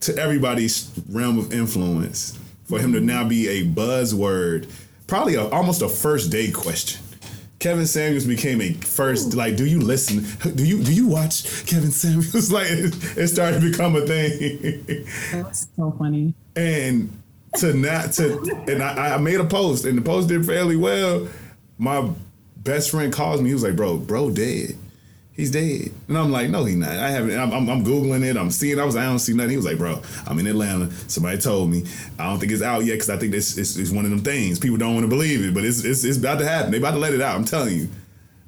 [0.00, 2.38] to everybody's realm of influence
[2.72, 4.66] for him to now be a buzzword,
[5.12, 6.98] probably a, almost a first day question.
[7.58, 10.24] Kevin Samuels became a first like, do you listen?
[10.56, 12.50] Do you do you watch Kevin Samuels?
[12.50, 15.04] Like it, it started to become a thing.
[15.34, 16.32] Oh, that's so funny.
[16.56, 17.22] and
[17.56, 21.28] to not to and I, I made a post and the post did fairly well.
[21.76, 22.10] My
[22.56, 23.50] best friend calls me.
[23.50, 24.78] He was like, "Bro, bro, dead.
[25.34, 26.90] He's dead." And I'm like, "No, he's not.
[26.90, 27.38] I haven't.
[27.38, 28.36] I'm, I'm, I'm googling it.
[28.36, 28.78] I'm seeing.
[28.78, 28.96] I was.
[28.96, 30.90] I don't see nothing." He was like, "Bro, I'm in Atlanta.
[31.08, 31.84] Somebody told me.
[32.18, 34.58] I don't think it's out yet because I think this is one of them things.
[34.58, 36.70] People don't want to believe it, but it's, it's it's about to happen.
[36.70, 37.36] They about to let it out.
[37.36, 37.88] I'm telling you."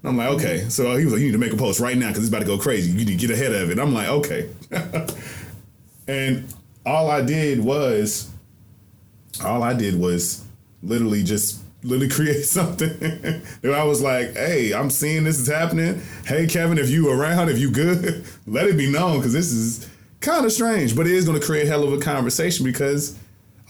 [0.04, 0.68] And I'm like, okay.
[0.68, 2.40] So he was like, you need to make a post right now because it's about
[2.40, 2.90] to go crazy.
[2.90, 3.78] You need to get ahead of it.
[3.78, 4.50] I'm like, okay.
[6.06, 8.30] and all I did was
[9.42, 10.44] all I did was
[10.82, 12.90] literally just literally create something.
[13.62, 16.02] and I was like, hey, I'm seeing this is happening.
[16.26, 19.88] Hey, Kevin, if you around, if you good, let it be known because this is
[20.20, 23.16] kind of strange, but it is going to create hell of a conversation because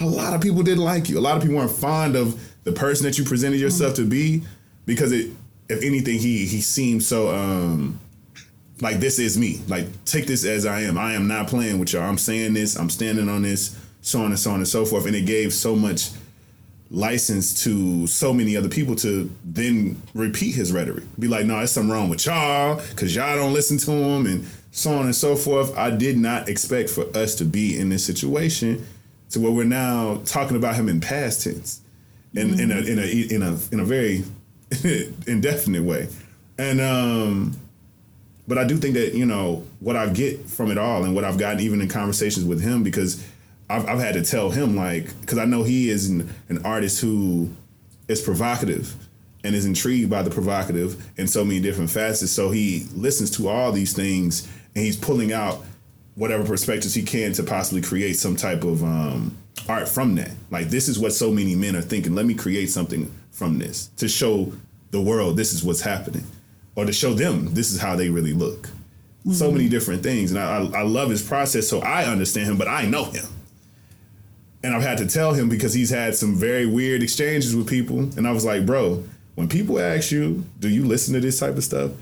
[0.01, 1.19] a lot of people didn't like you.
[1.19, 4.43] A lot of people weren't fond of the person that you presented yourself to be
[4.87, 5.31] because it,
[5.69, 7.99] if anything, he he seemed so um
[8.81, 9.63] like this is me.
[9.69, 10.99] Like take this as I am.
[10.99, 12.03] I am not playing with y'all.
[12.03, 12.77] I'm saying this.
[12.77, 13.79] I'm standing on this.
[14.03, 15.07] So on and so on and so forth.
[15.07, 16.11] And it gave so much
[16.91, 21.05] license to so many other people to then repeat his rhetoric.
[21.19, 24.47] Be like, no, there's something wrong with y'all because y'all don't listen to him and
[24.71, 25.77] so on and so forth.
[25.77, 28.87] I did not expect for us to be in this situation
[29.31, 31.81] to where we're now talking about him in past tense,
[32.35, 34.25] in in a in a in a in a very
[35.27, 36.09] indefinite way,
[36.59, 37.57] and um.
[38.47, 41.25] But I do think that you know what I get from it all, and what
[41.25, 43.25] I've gotten even in conversations with him, because
[43.69, 47.01] I've, I've had to tell him like, because I know he is an, an artist
[47.01, 47.51] who
[48.09, 48.95] is provocative
[49.43, 52.33] and is intrigued by the provocative in so many different facets.
[52.33, 55.65] So he listens to all these things and he's pulling out
[56.15, 59.37] whatever perspectives he can to possibly create some type of um,
[59.69, 60.33] art from that.
[60.51, 62.15] Like this is what so many men are thinking.
[62.15, 64.53] Let me create something from this to show
[64.91, 66.25] the world this is what's happening,
[66.77, 68.69] or to show them this is how they really look.
[69.33, 71.67] So many different things, and I, I, I love his process.
[71.67, 73.25] So I understand him, but I know him
[74.65, 77.99] and I've had to tell him because he's had some very weird exchanges with people.
[77.99, 81.57] And I was like, bro, when people ask you, do you listen to this type
[81.57, 81.93] of stuff?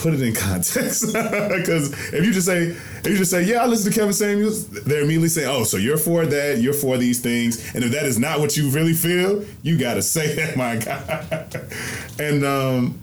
[0.00, 1.12] put it in context.
[1.12, 4.66] Because if you just say, if you just say, yeah, I listen to Kevin Samuels,
[4.68, 8.06] they're immediately saying, oh, so you're for that, you're for these things, and if that
[8.06, 11.70] is not what you really feel, you got to say that, my God.
[12.18, 13.02] and um,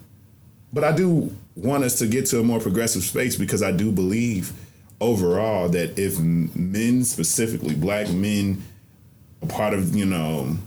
[0.74, 3.92] but I do want us to get to a more progressive space because I do
[3.92, 4.54] believe
[5.00, 8.64] overall that if men specifically black men
[9.42, 10.58] a part of you know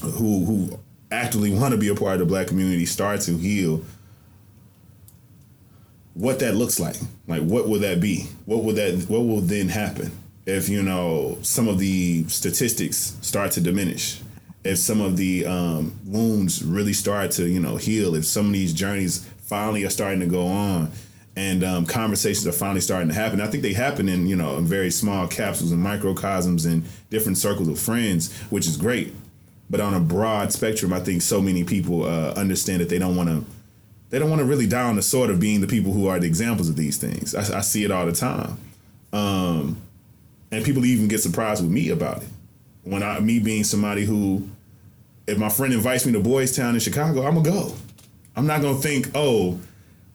[0.00, 0.78] who who
[1.10, 3.82] actively want to be a part of the black community start to heal
[6.14, 6.96] what that looks like.
[7.26, 8.28] Like what will that be?
[8.46, 10.10] What will that what will then happen
[10.46, 14.20] if you know some of the statistics start to diminish?
[14.64, 18.14] If some of the um, wounds really start to you know heal?
[18.14, 20.90] If some of these journeys finally are starting to go on
[21.36, 23.40] and um, conversations are finally starting to happen.
[23.40, 27.38] I think they happen in you know in very small capsules and microcosms and different
[27.38, 29.14] circles of friends, which is great.
[29.70, 33.16] But on a broad spectrum, I think so many people uh, understand that they don't
[33.16, 33.44] want to
[34.10, 36.20] they don't want to really die on the sword of being the people who are
[36.20, 37.34] the examples of these things.
[37.34, 38.58] I, I see it all the time,
[39.14, 39.80] um,
[40.50, 42.28] and people even get surprised with me about it.
[42.84, 44.46] When I me being somebody who,
[45.26, 47.74] if my friend invites me to Boys Town in Chicago, I'm gonna go.
[48.36, 49.58] I'm not gonna think, oh,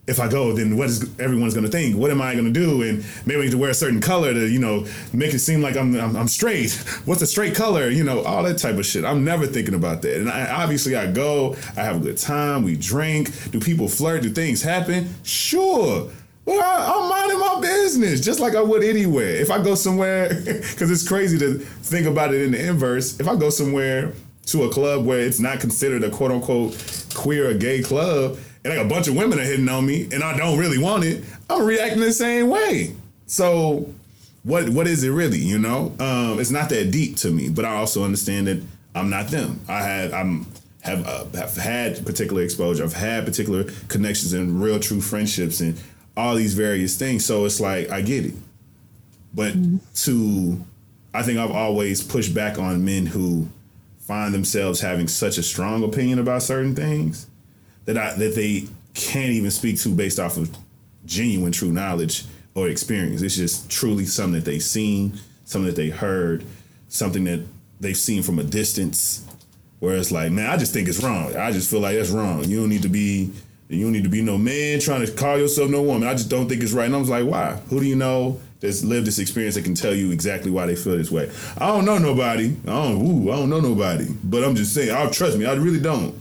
[0.08, 1.98] if I go, then what is everyone's going to think?
[1.98, 2.82] What am I going to do?
[2.82, 5.62] And maybe I need to wear a certain color to, you know, make it seem
[5.62, 6.72] like I'm, I'm, I'm straight.
[7.06, 7.90] What's a straight color?
[7.90, 9.04] You know, all that type of shit.
[9.04, 10.18] I'm never thinking about that.
[10.18, 13.52] And I, obviously, I go, I have a good time, we drink.
[13.52, 14.24] Do people flirt?
[14.24, 15.14] Do things happen?
[15.24, 16.10] Sure.
[16.46, 19.36] Well, I, am minding my business just like I would anywhere.
[19.36, 23.20] If I go somewhere, because it's crazy to think about it in the inverse.
[23.20, 24.14] If I go somewhere
[24.46, 28.38] to a club where it's not considered a quote unquote queer or gay club,
[28.68, 31.06] and like a bunch of women are hitting on me and I don't really want
[31.06, 32.94] it, I'm reacting the same way.
[33.26, 33.94] So
[34.44, 35.94] what what is it really, you know?
[36.00, 38.62] Um, it's not that deep to me, but I also understand that
[38.94, 39.62] I'm not them.
[39.70, 40.48] I had I'm
[40.82, 42.84] have uh, have had particular exposure.
[42.84, 45.80] I've had particular connections and real true friendships and
[46.18, 47.26] all these various things.
[47.26, 48.34] So it's like I get it.
[49.34, 49.78] But mm-hmm.
[49.96, 50.66] to
[51.14, 53.48] I think I've always pushed back on men who
[54.00, 57.28] find themselves having such a strong opinion about certain things
[57.88, 60.56] that I that they can't even speak to based off of
[61.06, 63.22] genuine true knowledge or experience.
[63.22, 66.46] It's just truly something that they've seen, something that they heard,
[66.90, 67.46] something that
[67.80, 69.24] they've seen from a distance.
[69.80, 71.36] Where it's like, man, I just think it's wrong.
[71.36, 72.44] I just feel like that's wrong.
[72.46, 73.32] You don't need to be
[73.70, 76.08] you don't need to be no man trying to call yourself no woman.
[76.08, 76.86] I just don't think it's right.
[76.86, 77.60] And I was like, why?
[77.70, 80.76] Who do you know that's lived this experience that can tell you exactly why they
[80.76, 81.30] feel this way?
[81.58, 82.56] I don't know nobody.
[82.64, 83.06] I don't.
[83.06, 84.08] Ooh, I don't know nobody.
[84.24, 84.96] But I'm just saying.
[84.96, 85.46] I'll trust me.
[85.46, 86.20] I really don't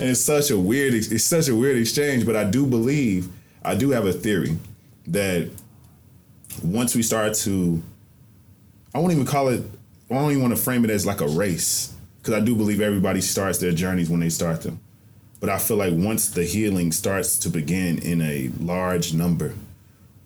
[0.00, 3.28] and it's such a weird it's such a weird exchange but i do believe
[3.62, 4.58] i do have a theory
[5.06, 5.50] that
[6.62, 7.82] once we start to
[8.94, 9.62] i won't even call it
[10.10, 12.80] i don't even want to frame it as like a race because i do believe
[12.80, 14.80] everybody starts their journeys when they start them.
[15.40, 19.54] But i feel like once the healing starts to begin in a large number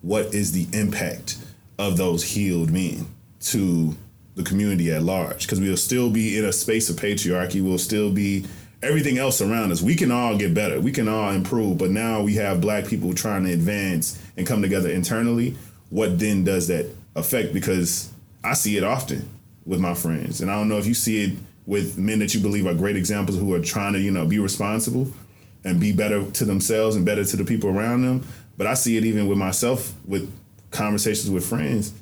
[0.01, 1.37] what is the impact
[1.77, 3.05] of those healed men
[3.39, 3.95] to
[4.35, 5.41] the community at large?
[5.45, 8.45] Because we'll still be in a space of patriarchy we'll still be
[8.81, 9.81] everything else around us.
[9.81, 10.79] We can all get better.
[10.79, 11.77] We can all improve.
[11.77, 15.55] But now we have black people trying to advance and come together internally.
[15.89, 17.53] What then does that affect?
[17.53, 18.11] Because
[18.43, 19.27] I see it often
[19.65, 20.41] with my friends.
[20.41, 22.95] And I don't know if you see it with men that you believe are great
[22.95, 25.11] examples who are trying to, you know, be responsible
[25.63, 28.25] and be better to themselves and better to the people around them.
[28.57, 30.31] But I see it even with myself with
[30.71, 31.93] conversations with friends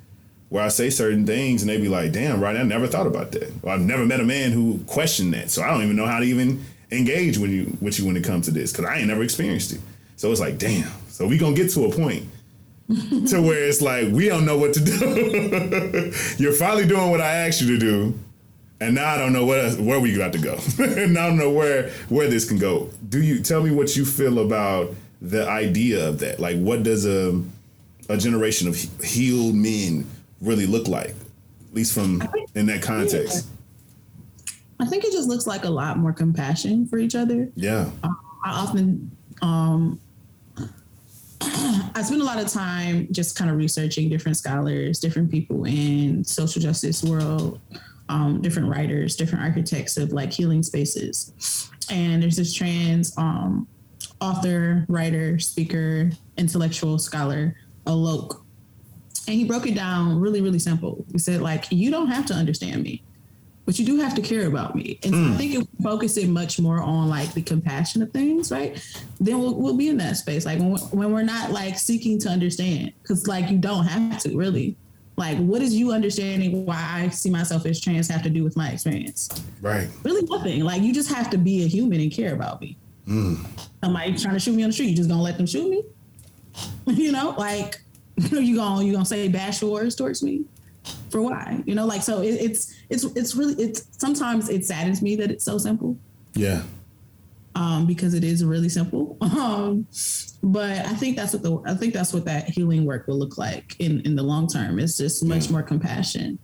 [0.50, 3.32] where I say certain things and they be like, damn, right, I never thought about
[3.34, 3.52] that.
[3.64, 5.52] Well, I've never met a man who questioned that.
[5.52, 8.24] So I don't even know how to even engage with you with you when it
[8.24, 9.82] comes to this because I ain't never experienced it.
[10.16, 10.90] So it's like, damn.
[11.10, 12.26] So we gonna get to a point
[12.88, 16.14] to where it's like we don't know what to do.
[16.38, 18.20] You're finally doing what I asked you to do,
[18.80, 20.58] and now I don't know where where we got to go.
[20.80, 22.90] and I don't know where where this can go.
[23.10, 26.40] Do you tell me what you feel about the idea of that?
[26.40, 27.44] Like, what does a
[28.10, 30.08] a generation of healed men
[30.42, 32.22] really look like, at least from
[32.56, 33.48] in that context?
[34.80, 37.50] I think it just looks like a lot more compassion for each other.
[37.56, 37.90] Yeah.
[38.04, 40.00] Um, I often, um,
[41.42, 46.24] I spend a lot of time just kind of researching different scholars, different people in
[46.24, 47.60] social justice world,
[48.10, 51.70] um, different writers, different architects of like healing spaces.
[51.90, 53.68] And there's this trans um,
[54.22, 58.42] author, writer, speaker, intellectual scholar, Alok,
[59.28, 61.06] and he broke it down really, really simple.
[61.12, 63.04] He said, like, you don't have to understand me,
[63.66, 65.00] but you do have to care about me.
[65.04, 65.18] And mm.
[65.18, 65.38] so I hmm.
[65.38, 68.82] think if we focus it much more on like the compassion of things, right?
[69.20, 70.46] Then we'll, we'll be in that space.
[70.46, 74.36] Like when, when we're not like seeking to understand, because like you don't have to
[74.36, 74.76] really.
[75.20, 78.56] Like, what is you understanding why I see myself as trans have to do with
[78.56, 79.28] my experience?
[79.62, 79.90] Right.
[80.04, 80.64] Really nothing.
[80.64, 82.78] Like you just have to be a human and care about me.
[83.08, 83.44] Mm.
[83.84, 85.84] Somebody trying to shoot me on the street, you just gonna let them shoot me?
[86.86, 87.82] you know, like
[88.32, 90.44] you gonna you gonna say bash words towards me
[91.10, 91.62] for why?
[91.66, 95.30] You know, like so it, it's it's it's really it's sometimes it saddens me that
[95.32, 95.98] it's so simple.
[96.34, 96.64] Yeah.
[97.56, 99.18] Um, because it is really simple.
[99.38, 99.88] Um,
[100.44, 103.38] but I think that's what the I think that's what that healing work will look
[103.38, 104.80] like in in the long term.
[104.80, 105.52] It's just much Yeah.
[105.54, 106.38] more compassion,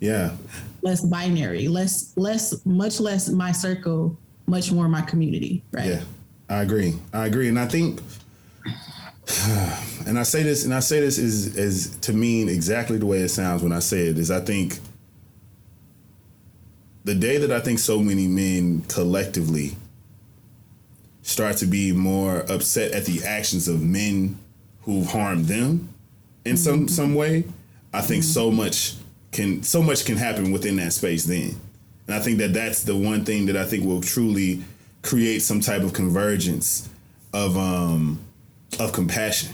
[0.00, 0.36] Yeah.
[0.82, 4.16] less binary, less less much less my circle,
[4.46, 5.62] much more my community.
[5.72, 5.86] Right.
[5.86, 6.02] Yeah,
[6.48, 6.94] I agree.
[7.12, 8.00] I agree, and I think,
[10.06, 13.18] and I say this, and I say this is is to mean exactly the way
[13.18, 14.18] it sounds when I say it.
[14.18, 14.78] Is I think
[17.04, 19.76] the day that I think so many men collectively
[21.22, 24.38] start to be more upset at the actions of men
[24.82, 25.90] who've harmed them
[26.44, 27.44] in some some way,
[27.92, 28.94] I think so much
[29.32, 31.56] can so much can happen within that space then.
[32.06, 34.62] And I think that that's the one thing that I think will truly
[35.02, 36.88] create some type of convergence
[37.32, 38.18] of um
[38.78, 39.52] of compassion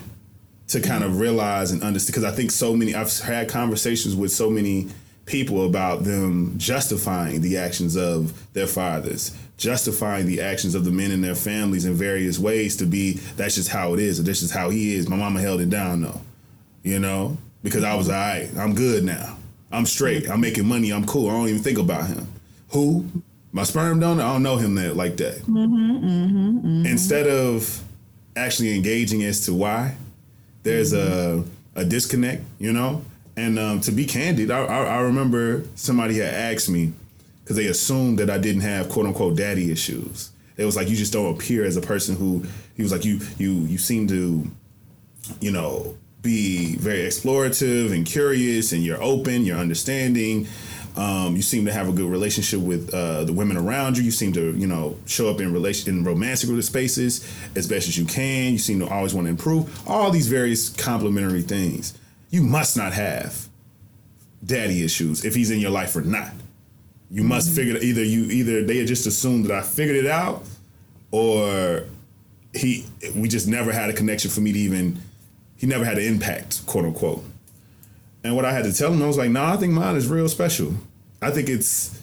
[0.69, 4.33] to kind of realize and understand because I think so many I've had conversations with
[4.33, 4.89] so many
[5.25, 11.11] people about them justifying the actions of their fathers, justifying the actions of the men
[11.11, 14.43] in their families in various ways to be that's just how it is, or this
[14.43, 15.09] is how he is.
[15.09, 16.21] My mama held it down though.
[16.83, 17.37] You know?
[17.63, 19.37] Because I was all right, I'm good now.
[19.73, 20.31] I'm straight.
[20.31, 20.93] I'm making money.
[20.93, 21.29] I'm cool.
[21.29, 22.29] I don't even think about him.
[22.71, 23.07] Who?
[23.51, 24.23] My sperm donor?
[24.23, 25.39] I don't know him that like that.
[25.39, 26.87] Mm-hmm, mm-hmm, mm-hmm.
[26.87, 27.83] Instead of
[28.37, 29.97] actually engaging as to why,
[30.63, 33.03] there's a a disconnect, you know.
[33.37, 36.93] And um, to be candid, I, I, I remember somebody had asked me
[37.43, 40.31] because they assumed that I didn't have quote unquote daddy issues.
[40.57, 42.45] It was like you just don't appear as a person who
[42.77, 44.51] he was like you you you seem to,
[45.41, 50.49] you know, be very explorative and curious, and you're open, you're understanding.
[50.97, 54.05] Um, you seem to have a good relationship with uh, the women around you.
[54.05, 57.99] You seem to, you know, show up in relation in romantic spaces as best as
[57.99, 58.53] you can.
[58.53, 59.89] You seem to always want to improve.
[59.89, 61.97] All these various complimentary things.
[62.31, 63.47] You must not have
[64.45, 66.33] daddy issues if he's in your life or not.
[67.11, 70.45] You must figure either you either they just assumed that I figured it out,
[71.13, 71.85] or
[72.53, 75.01] he we just never had a connection for me to even
[75.57, 77.25] he never had an impact, quote unquote.
[78.27, 80.09] And what I had to tell him, I was like, no, I think mine is
[80.09, 80.75] real special.
[81.23, 81.97] I think it's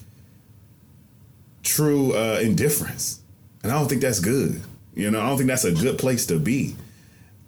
[1.64, 3.20] true uh, indifference.
[3.62, 4.62] And I don't think that's good.
[4.96, 6.78] You know, I don't think that's a good place to be.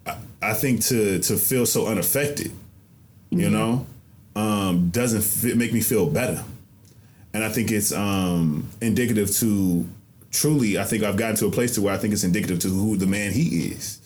[0.06, 2.52] I, I think to to feel so unaffected,
[3.30, 3.86] you know,
[4.34, 6.44] um, doesn't fit, make me feel better.
[7.32, 9.88] And I think it's um, indicative to
[10.30, 12.68] truly, I think I've gotten to a place to where I think it's indicative to
[12.68, 14.00] who the man he is.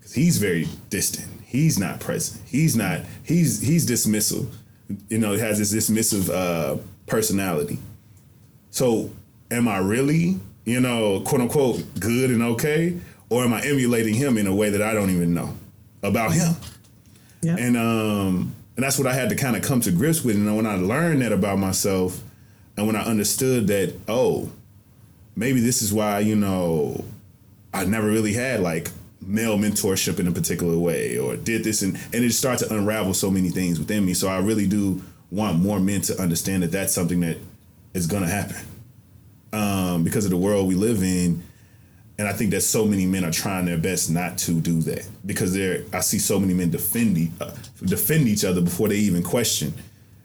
[0.00, 1.28] 'Cause he's very distant.
[1.56, 2.42] He's not present.
[2.46, 3.00] He's not.
[3.22, 4.46] He's he's dismissive.
[5.08, 6.76] You know, has this dismissive uh,
[7.06, 7.78] personality.
[8.68, 9.10] So,
[9.50, 12.98] am I really, you know, quote unquote, good and okay,
[13.30, 15.56] or am I emulating him in a way that I don't even know
[16.02, 16.56] about him?
[17.40, 17.56] Yeah.
[17.58, 20.36] And um, and that's what I had to kind of come to grips with.
[20.36, 22.22] And when I learned that about myself,
[22.76, 24.50] and when I understood that, oh,
[25.34, 27.02] maybe this is why you know
[27.72, 28.90] I never really had like
[29.26, 33.12] male mentorship in a particular way or did this and and it started to unravel
[33.12, 36.70] so many things within me so I really do want more men to understand that
[36.70, 37.38] that's something that
[37.92, 38.56] is going to happen
[39.52, 41.42] um, because of the world we live in
[42.18, 45.06] and I think that so many men are trying their best not to do that
[45.26, 47.50] because they're I see so many men defend uh,
[47.84, 49.74] defend each other before they even question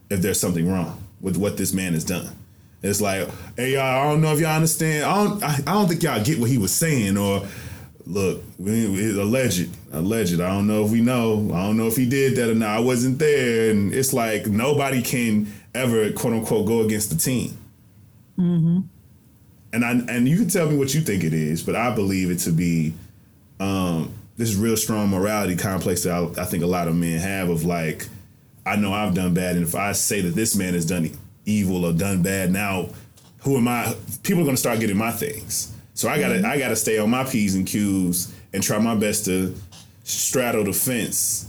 [0.09, 2.35] if there's something wrong with what this man has done.
[2.83, 5.03] It's like, hey y'all, I don't know if y'all understand.
[5.05, 7.17] I don't, I, I don't think y'all get what he was saying.
[7.17, 7.45] Or
[8.11, 10.39] look, we, alleged, alleged.
[10.41, 11.49] I don't know if we know.
[11.53, 12.69] I don't know if he did that or not.
[12.69, 17.57] I wasn't there, and it's like nobody can ever quote unquote go against the team.
[19.73, 22.29] And I and you can tell me what you think it is, but I believe
[22.29, 22.93] it to be
[23.59, 27.49] um, this real strong morality complex that I, I think a lot of men have
[27.49, 28.07] of like,
[28.65, 31.11] I know I've done bad, and if I say that this man has done
[31.45, 32.89] evil or done bad, now
[33.43, 33.95] who am I?
[34.23, 37.23] People are gonna start getting my things, so I gotta I gotta stay on my
[37.23, 39.55] p's and q's and try my best to
[40.03, 41.47] straddle the fence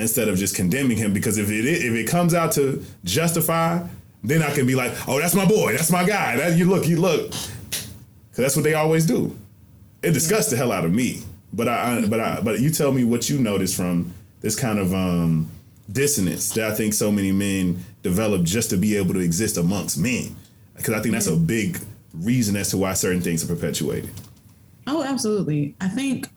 [0.00, 1.12] instead of just condemning him.
[1.12, 3.80] Because if it if it comes out to justify,
[4.24, 6.36] then I can be like, oh, that's my boy, that's my guy.
[6.36, 9.36] That you look, you look, because that's what they always do.
[10.02, 11.22] It disgusts the hell out of me.
[11.52, 14.80] But I, I but I but you tell me what you notice from this kind
[14.80, 15.48] of um,
[15.92, 19.96] dissonance that I think so many men develop just to be able to exist amongst
[19.96, 20.34] men.
[20.74, 21.78] Because I think that's a big
[22.14, 24.10] reason as to why certain things are perpetuated.
[24.86, 25.74] Oh, absolutely.
[25.80, 26.28] I think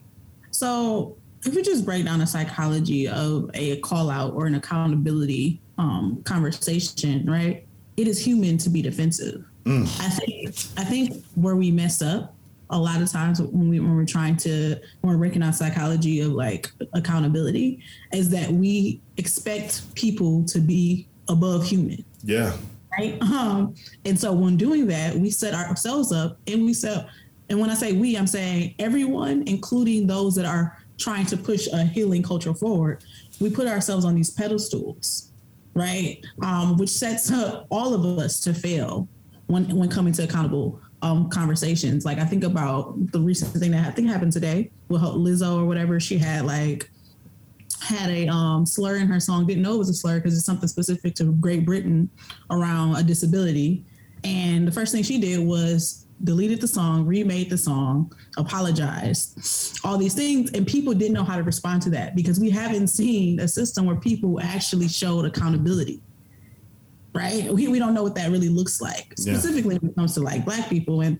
[0.51, 1.15] so.
[1.45, 6.21] If we just break down the psychology of a call out or an accountability um,
[6.23, 7.65] conversation, right?
[7.97, 9.43] It is human to be defensive.
[9.65, 12.35] I think I think where we mess up
[12.69, 16.31] a lot of times when we when we're trying to when we're on psychology of
[16.31, 17.79] like accountability
[18.11, 22.03] is that we expect people to be above human.
[22.23, 22.55] Yeah.
[22.97, 23.21] Right.
[23.21, 23.75] Um,
[24.05, 27.07] and so when doing that, we set ourselves up and we set
[27.49, 31.67] and when I say we, I'm saying everyone, including those that are trying to push
[31.67, 33.03] a healing culture forward,
[33.39, 35.31] we put ourselves on these pedestals,
[35.73, 36.23] right?
[36.41, 39.07] Um, which sets up all of us to fail
[39.47, 42.05] when when coming to accountable um, conversations.
[42.05, 45.65] Like I think about the recent thing that I think happened today with Lizzo or
[45.65, 45.99] whatever.
[45.99, 46.89] She had like
[47.83, 49.45] had a um, slur in her song.
[49.45, 52.09] Didn't know it was a slur because it's something specific to Great Britain
[52.49, 53.85] around a disability.
[54.23, 59.97] And the first thing she did was deleted the song, remade the song, apologized, all
[59.97, 60.51] these things.
[60.51, 63.85] And people didn't know how to respond to that because we haven't seen a system
[63.85, 66.01] where people actually showed accountability
[67.13, 67.53] right?
[67.53, 69.79] We, we don't know what that really looks like, specifically yeah.
[69.81, 71.01] when it comes to like black people.
[71.01, 71.19] And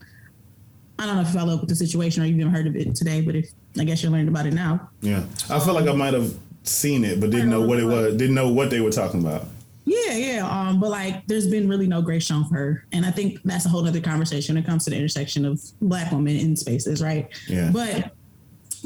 [0.98, 2.76] I don't know if you follow up with the situation or you've even heard of
[2.76, 4.90] it today, but if I guess you learned about it now.
[5.00, 5.24] Yeah.
[5.50, 6.34] I feel like I might have
[6.64, 9.46] seen it, but didn't know what it was, didn't know what they were talking about.
[9.84, 10.48] Yeah, yeah.
[10.48, 12.86] Um, but like there's been really no grace shown for her.
[12.92, 15.60] And I think that's a whole other conversation when it comes to the intersection of
[15.80, 17.28] black women in spaces, right?
[17.48, 17.70] Yeah.
[17.70, 18.12] But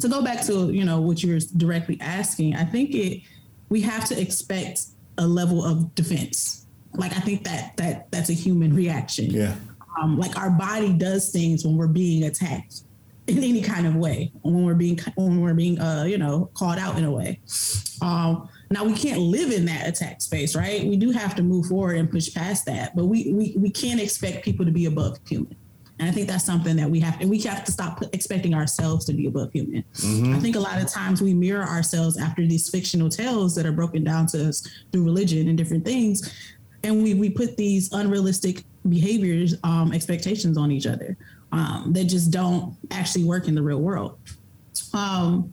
[0.00, 3.22] to go back to, you know, what you were directly asking, I think it
[3.68, 4.86] we have to expect
[5.18, 6.58] a level of defense
[6.94, 9.26] like I think that that that's a human reaction.
[9.30, 9.54] Yeah.
[10.00, 12.82] Um, like our body does things when we're being attacked
[13.28, 16.78] in any kind of way, when we're being when we're being uh, you know called
[16.78, 17.40] out in a way.
[18.00, 20.84] Um, now we can't live in that attack space, right?
[20.84, 24.00] We do have to move forward and push past that, but we we we can't
[24.00, 25.56] expect people to be above human.
[26.00, 29.04] And I think that's something that we have, and we have to stop expecting ourselves
[29.06, 29.82] to be above human.
[29.94, 30.36] Mm-hmm.
[30.36, 33.72] I think a lot of times we mirror ourselves after these fictional tales that are
[33.72, 36.32] broken down to us through religion and different things
[36.84, 41.16] and we we put these unrealistic behaviors um, expectations on each other
[41.52, 44.18] um, that just don't actually work in the real world
[44.94, 45.52] um,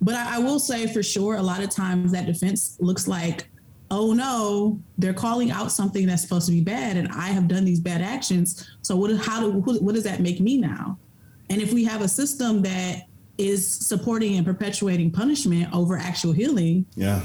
[0.00, 3.48] but I, I, will say for sure a lot of times that defense looks like
[3.90, 7.64] oh no they're calling out something that's supposed to be bad and i have done
[7.64, 10.98] these bad actions so what how do what does that make me now
[11.50, 13.02] and if we have a system that
[13.36, 17.22] is supporting and perpetuating punishment over actual healing yeah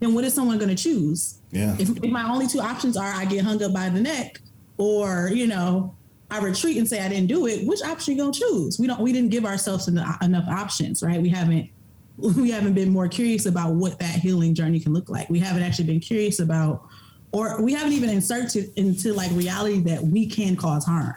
[0.00, 1.38] then what is someone going to choose?
[1.50, 1.74] Yeah.
[1.78, 4.40] If, if, my only two options are I get hung up by the neck
[4.76, 5.94] or, you know,
[6.30, 8.78] I retreat and say I didn't do it, which option you going to choose?
[8.78, 11.20] We don't, we didn't give ourselves enough, enough options, right?
[11.20, 11.70] We haven't,
[12.16, 15.30] we haven't been more curious about what that healing journey can look like.
[15.30, 16.86] We haven't actually been curious about,
[17.32, 21.14] or we haven't even inserted into like reality that we can cause harm.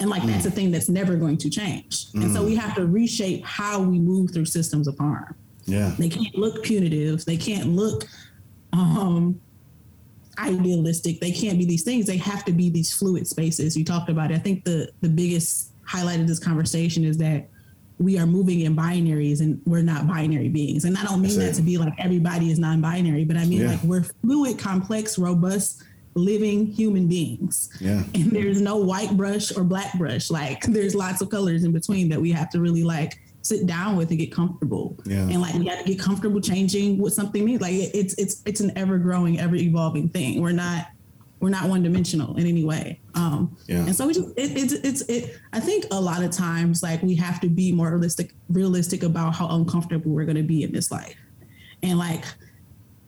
[0.00, 0.28] And like mm.
[0.28, 2.10] that's a thing that's never going to change.
[2.12, 2.24] Mm.
[2.24, 5.34] And so we have to reshape how we move through systems of harm.
[5.64, 5.94] Yeah.
[5.98, 7.24] They can't look punitive.
[7.24, 8.04] They can't look
[8.72, 9.40] um,
[10.38, 11.20] idealistic.
[11.20, 12.06] They can't be these things.
[12.06, 13.76] They have to be these fluid spaces.
[13.76, 14.34] You talked about it.
[14.34, 17.48] I think the the biggest highlight of this conversation is that
[17.98, 20.84] we are moving in binaries and we're not binary beings.
[20.84, 23.70] And I don't mean that to be like everybody is non-binary, but I mean yeah.
[23.72, 25.82] like we're fluid, complex, robust,
[26.14, 27.70] living human beings.
[27.80, 28.02] Yeah.
[28.14, 30.30] And there's no white brush or black brush.
[30.30, 33.18] Like there's lots of colors in between that we have to really like
[33.48, 34.98] sit down with and get comfortable.
[35.04, 35.22] Yeah.
[35.22, 37.60] And like you have to get comfortable changing what something means.
[37.60, 40.40] Like it's it's it's an ever growing, ever evolving thing.
[40.40, 40.88] We're not
[41.40, 43.00] we're not one dimensional in any way.
[43.14, 43.78] Um, yeah.
[43.78, 45.38] And so we just it, it's it's it.
[45.52, 49.34] I think a lot of times like we have to be more realistic realistic about
[49.34, 51.16] how uncomfortable we're going to be in this life,
[51.82, 52.24] and like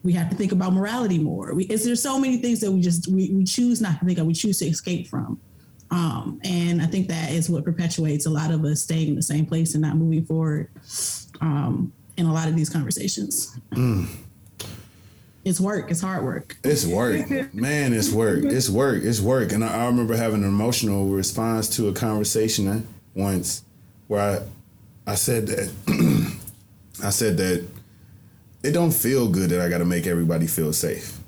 [0.03, 1.55] we have to think about morality more.
[1.55, 4.18] We, is there's so many things that we just we, we choose not to think
[4.18, 4.26] of.
[4.26, 5.41] We choose to escape from.
[5.91, 9.22] Um, and I think that is what perpetuates a lot of us staying in the
[9.22, 10.68] same place and not moving forward
[11.41, 13.59] um, in a lot of these conversations.
[13.72, 14.07] Mm.
[15.45, 15.91] It's work.
[15.91, 16.59] It's hard work.
[16.62, 17.93] It's work, man.
[17.93, 18.45] It's work.
[18.45, 19.03] It's work.
[19.03, 19.53] It's work.
[19.53, 23.64] And I, I remember having an emotional response to a conversation once
[24.07, 24.43] where
[25.07, 25.72] I, I said that,
[27.03, 27.66] I said that
[28.62, 31.18] it don't feel good that I got to make everybody feel safe.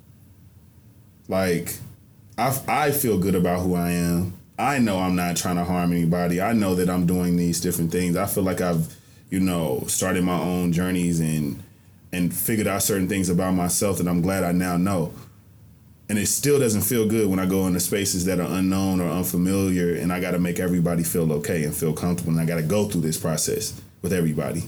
[1.29, 1.75] Like,
[2.37, 4.35] I, I feel good about who I am.
[4.59, 6.41] I know I'm not trying to harm anybody.
[6.41, 8.17] I know that I'm doing these different things.
[8.17, 8.95] I feel like I've,
[9.31, 11.63] you know, started my own journeys and
[12.13, 15.15] and figured out certain things about myself that I'm glad I now know.
[16.11, 19.09] And it still doesn't feel good when I go into spaces that are unknown or
[19.09, 22.57] unfamiliar and I got to make everybody feel okay and feel comfortable and I got
[22.57, 24.65] to go through this process with everybody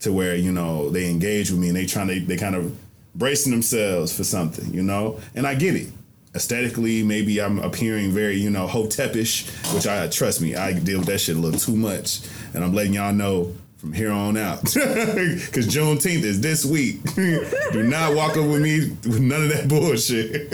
[0.00, 2.76] to where, you know, they engage with me and they trying to they kind of
[3.14, 5.18] bracing themselves for something, you know?
[5.34, 5.88] And I get it
[6.34, 11.08] aesthetically, maybe I'm appearing very, you know, hotepish, which I trust me, I deal with
[11.08, 12.20] that shit a little too much.
[12.54, 14.62] And I'm letting y'all know from here on out.
[14.64, 17.02] Because Juneteenth is this week.
[17.14, 20.52] Do not walk up with me with none of that bullshit.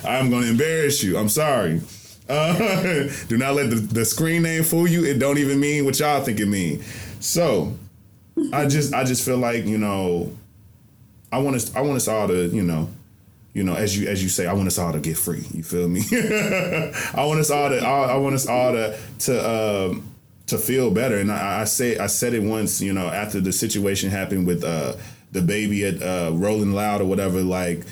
[0.06, 1.18] I'm to embarrass you.
[1.18, 1.82] I'm sorry.
[2.28, 5.04] Uh, do not let the, the screen name fool you.
[5.04, 6.82] It don't even mean what y'all think it mean.
[7.20, 7.76] So,
[8.52, 10.36] I just I just feel like you know,
[11.30, 12.88] I want us I want us all to you know,
[13.56, 15.42] you know as you as you say I want us all to get free.
[15.54, 16.02] You feel me?
[16.12, 20.14] I want us all to I, I want us all to to um,
[20.48, 21.16] to feel better.
[21.16, 22.82] And I, I say I said it once.
[22.82, 24.96] You know after the situation happened with uh,
[25.32, 27.40] the baby at uh, Rolling Loud or whatever.
[27.40, 27.86] Like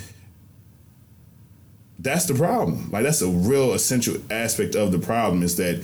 [1.99, 2.91] that's the problem.
[2.91, 5.83] Like that's a real essential aspect of the problem is that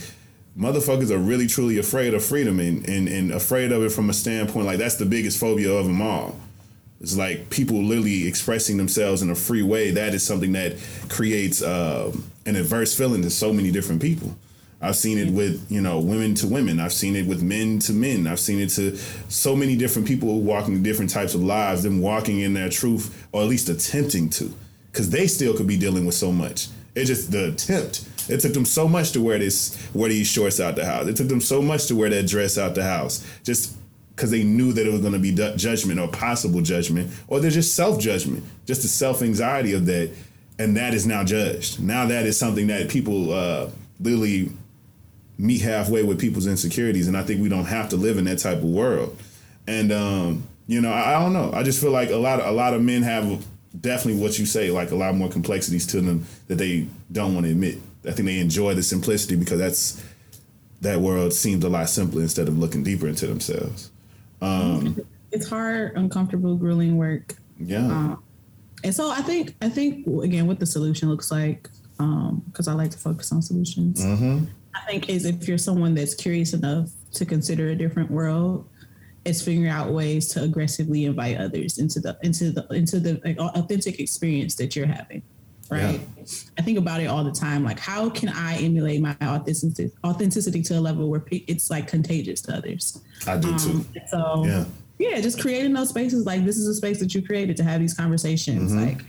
[0.59, 4.13] motherfuckers are really truly afraid of freedom and, and, and afraid of it from a
[4.13, 6.37] standpoint like that's the biggest phobia of them all.
[7.01, 9.91] It's like people literally expressing themselves in a free way.
[9.91, 10.77] That is something that
[11.09, 12.13] creates uh,
[12.47, 14.37] an adverse feeling to so many different people.
[14.83, 16.81] I've seen it with you know women to women.
[16.81, 18.27] I've seen it with men to men.
[18.27, 18.97] I've seen it to
[19.29, 21.83] so many different people walking different types of lives.
[21.83, 24.55] Them walking in their truth, or at least attempting to
[24.93, 26.69] because they still could be dealing with so much.
[26.95, 28.05] It's just the attempt.
[28.29, 31.07] It took them so much to wear this, wear these shorts out the house.
[31.07, 33.77] It took them so much to wear that dress out the house, just
[34.21, 37.51] because they knew that it was going to be judgment or possible judgment, or they're
[37.51, 40.11] just self judgment, just the self anxiety of that,
[40.59, 41.83] and that is now judged.
[41.83, 44.51] Now that is something that people uh, literally
[45.39, 48.41] meet halfway with people's insecurities, and I think we don't have to live in that
[48.41, 49.19] type of world.
[49.67, 51.51] And um, you know, I, I don't know.
[51.55, 53.43] I just feel like a lot of a lot of men have
[53.81, 57.47] definitely what you say, like a lot more complexities to them that they don't want
[57.47, 57.79] to admit.
[58.07, 60.05] I think they enjoy the simplicity because that's
[60.83, 63.91] that world seems a lot simpler instead of looking deeper into themselves.
[64.41, 64.99] Um,
[65.33, 67.35] it's hard, uncomfortable, grueling work.
[67.59, 67.79] Yeah.
[67.79, 68.23] Um,
[68.83, 71.69] and so I think I think again what the solution looks like
[71.99, 74.05] because um, I like to focus on solutions.
[74.05, 74.45] Mm-hmm.
[74.75, 78.69] I think is if you're someone that's curious enough to consider a different world,
[79.25, 83.39] is figuring out ways to aggressively invite others into the into the into the like,
[83.39, 85.23] authentic experience that you're having
[85.71, 86.01] right?
[86.17, 86.25] Yeah.
[86.59, 87.65] i think about it all the time.
[87.65, 92.41] Like how can i emulate my authenticity authenticity to a level where it's like contagious
[92.43, 93.01] to others?
[93.27, 93.71] I do too.
[93.71, 94.65] Um, so yeah.
[94.99, 97.81] yeah just creating those spaces like this is a space that you created to have
[97.81, 98.87] these conversations mm-hmm.
[98.87, 99.05] like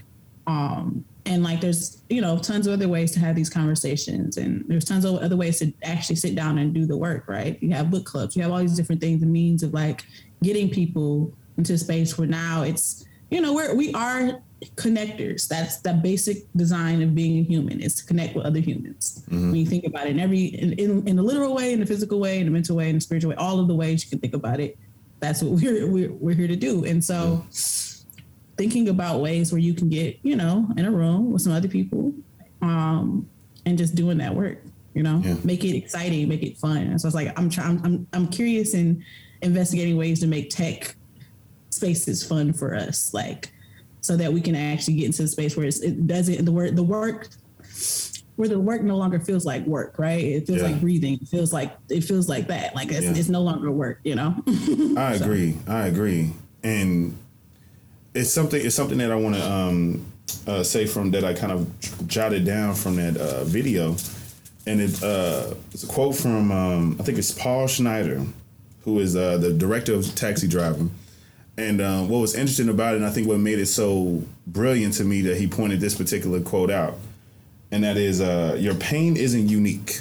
[0.46, 4.64] um and like there's you know tons of other ways to have these conversations and
[4.66, 7.62] there's tons of other ways to actually sit down and do the work right?
[7.62, 10.04] You have book clubs you have all these different things and means of like
[10.42, 14.40] getting people into space where now it's you know we're we are
[14.76, 19.24] connectors that's the basic design of being a human is to connect with other humans
[19.26, 19.50] mm-hmm.
[19.50, 21.86] when you think about it in every in, in, in the literal way in a
[21.86, 24.10] physical way in a mental way in the spiritual way all of the ways you
[24.10, 24.78] can think about it
[25.20, 27.82] that's what we're we're, we're here to do and so mm-hmm
[28.56, 31.68] thinking about ways where you can get, you know, in a room with some other
[31.68, 32.12] people
[32.60, 33.28] um,
[33.66, 34.58] and just doing that work,
[34.94, 35.34] you know, yeah.
[35.44, 36.78] make it exciting, make it fun.
[36.78, 39.04] And so it's like, I'm trying, I'm, I'm curious in
[39.40, 40.94] investigating ways to make tech
[41.70, 43.52] spaces fun for us, like,
[44.02, 46.82] so that we can actually get into the space where it doesn't, the work, the
[46.82, 47.28] work,
[48.36, 50.22] where the work no longer feels like work, right?
[50.22, 50.68] It feels yeah.
[50.68, 51.18] like breathing.
[51.22, 52.74] It feels like, it feels like that.
[52.74, 53.14] Like it's, yeah.
[53.14, 54.34] it's no longer work, you know?
[54.96, 55.56] I agree.
[55.66, 56.32] I agree.
[56.62, 57.16] And
[58.14, 58.64] it's something.
[58.64, 60.06] It's something that I want to um,
[60.46, 63.96] uh, say from that I kind of jotted down from that uh, video,
[64.66, 68.24] and it, uh, it's a quote from um, I think it's Paul Schrader,
[68.82, 70.88] who is uh, the director of Taxi Driver.
[71.68, 74.94] And um, what was interesting about it, and I think what made it so brilliant
[74.94, 76.98] to me, that he pointed this particular quote out,
[77.70, 80.00] and that is, uh, "Your pain isn't unique,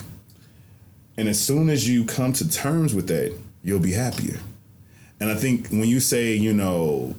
[1.17, 4.39] and as soon as you come to terms with that, you'll be happier."
[5.19, 7.15] And I think when you say, you know,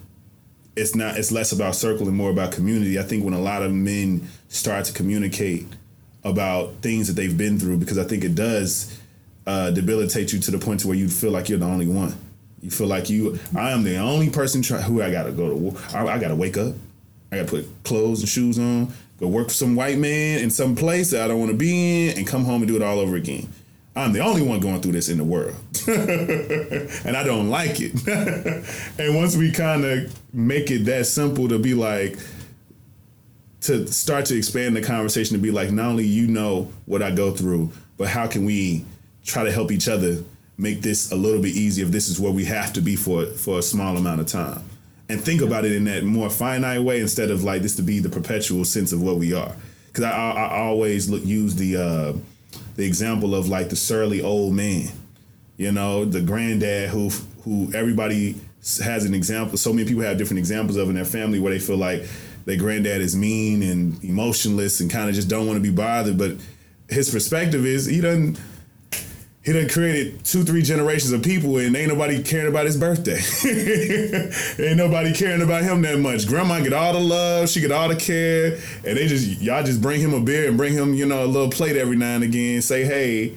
[0.75, 2.99] it's not it's less about circle and more about community.
[2.99, 5.67] I think when a lot of men start to communicate
[6.25, 8.99] about things that they've been through, because I think it does
[9.47, 12.15] uh, debilitate you to the point to where you feel like you're the only one.
[12.63, 15.79] You feel like you, I am the only person try, who I gotta go to.
[15.97, 16.75] I, I gotta wake up.
[17.33, 20.77] I gotta put clothes and shoes on, go work for some white man in some
[20.77, 23.01] place that I don't want to be in, and come home and do it all
[23.01, 23.53] over again.
[23.95, 25.57] I'm the only one going through this in the world.
[25.87, 28.07] and I don't like it.
[28.99, 32.17] and once we kind of make it that simple to be like,
[33.63, 37.11] to start to expand the conversation to be like, not only you know what I
[37.11, 38.85] go through, but how can we
[39.25, 40.25] try to help each other
[40.59, 43.27] make this a little bit easier if this is where we have to be for
[43.27, 44.63] for a small amount of time
[45.09, 47.99] and think about it in that more finite way instead of like this to be
[47.99, 49.55] the perpetual sense of what we are
[49.93, 52.13] because I, I, I, always look use the uh,
[52.77, 54.89] the example of like the surly old man,
[55.57, 57.11] you know, the granddad who
[57.45, 58.41] who everybody
[58.83, 59.59] has an example.
[59.59, 62.05] So many people have different examples of in their family where they feel like
[62.45, 66.17] their granddad is mean and emotionless and kind of just don't want to be bothered.
[66.17, 66.37] But
[66.89, 68.39] his perspective is he doesn't
[69.45, 73.19] he done created two, three generations of people, and ain't nobody caring about his birthday.
[74.65, 76.29] ain't nobody caring about him that much.
[76.29, 79.83] Grandma get all the love, she get all the care, and they just y'all just
[79.83, 82.23] bring him a beer and bring him, you know, a little plate every now and
[82.23, 82.63] again.
[82.63, 83.37] Say hey,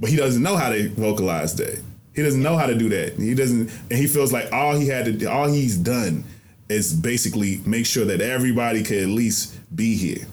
[0.00, 1.82] but he doesn't know how to vocalize that.
[2.14, 3.14] He doesn't know how to do that.
[3.18, 6.24] He doesn't, and he feels like all he had to, all he's done,
[6.70, 10.26] is basically make sure that everybody could at least be here,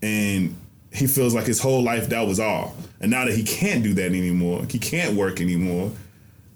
[0.00, 0.56] and
[0.92, 2.76] he feels like his whole life that was all.
[3.00, 5.90] And now that he can't do that anymore, he can't work anymore.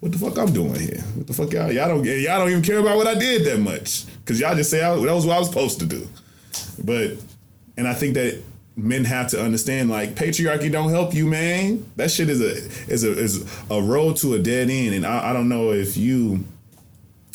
[0.00, 1.00] What the fuck I'm doing here?
[1.14, 1.72] What the fuck y'all?
[1.72, 4.70] Y'all don't y'all don't even care about what I did that much because y'all just
[4.70, 6.06] say I, that was what I was supposed to do.
[6.84, 7.12] But
[7.76, 8.42] and I think that
[8.76, 11.90] men have to understand like patriarchy don't help you, man.
[11.96, 14.94] That shit is a is a is a road to a dead end.
[14.94, 16.44] And I, I don't know if you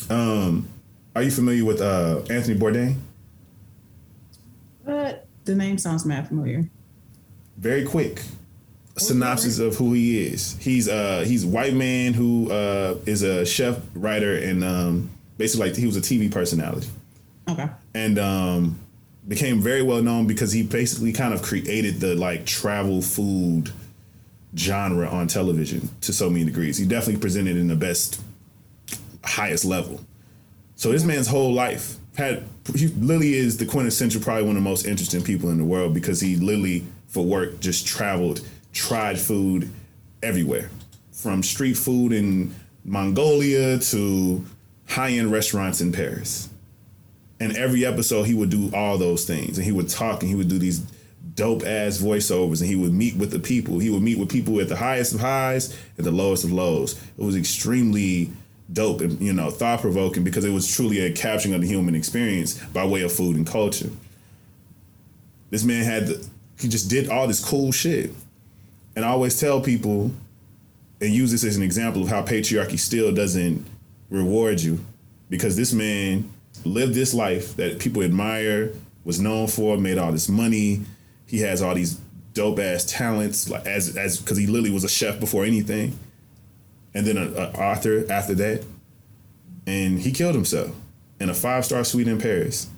[0.08, 0.68] um
[1.16, 2.98] are you familiar with uh Anthony Bourdain?
[4.84, 6.70] But the name sounds mad familiar.
[7.62, 8.20] Very quick
[8.96, 10.56] synopsis of who he is.
[10.58, 15.68] He's uh he's a white man who uh is a chef, writer, and um basically
[15.68, 16.88] like he was a TV personality.
[17.48, 17.68] Okay.
[17.94, 18.80] And um
[19.28, 23.70] became very well known because he basically kind of created the like travel food
[24.56, 26.76] genre on television to so many degrees.
[26.78, 28.20] He definitely presented in the best
[29.24, 30.00] highest level.
[30.74, 32.42] So this man's whole life had
[32.74, 35.94] he literally is the quintessential probably one of the most interesting people in the world
[35.94, 38.40] because he literally for work just traveled
[38.72, 39.70] tried food
[40.22, 40.70] everywhere,
[41.12, 42.54] from street food in
[42.84, 44.44] Mongolia to
[44.88, 46.48] high end restaurants in Paris.
[47.38, 50.34] And every episode, he would do all those things, and he would talk, and he
[50.34, 50.80] would do these
[51.34, 53.78] dope ass voiceovers, and he would meet with the people.
[53.78, 56.98] He would meet with people at the highest of highs and the lowest of lows.
[57.18, 58.30] It was extremely
[58.72, 61.94] dope and you know thought provoking because it was truly a capturing of the human
[61.94, 63.90] experience by way of food and culture.
[65.50, 66.26] This man had the,
[66.62, 68.10] he just did all this cool shit.
[68.94, 70.10] And I always tell people
[71.00, 73.66] and use this as an example of how patriarchy still doesn't
[74.08, 74.78] reward you
[75.28, 76.32] because this man
[76.64, 78.72] lived this life that people admire,
[79.04, 80.82] was known for, made all this money.
[81.26, 81.98] He has all these
[82.34, 85.98] dope ass talents, like as as because he literally was a chef before anything,
[86.94, 88.64] and then an author after that,
[89.66, 90.70] and he killed himself
[91.18, 92.68] in a five star suite in Paris,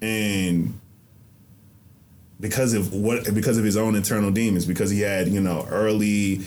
[0.00, 0.78] and
[2.40, 6.40] because of what because of his own internal demons because he had you know early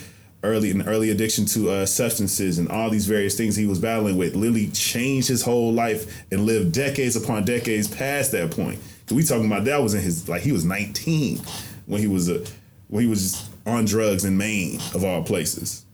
[0.43, 4.17] early an early addiction to uh, substances and all these various things he was battling
[4.17, 8.79] with literally changed his whole life and lived decades upon decades past that point.
[9.11, 11.39] We talking about that was in his like he was 19
[11.85, 12.43] when he was a
[12.87, 15.85] when he was on drugs in Maine of all places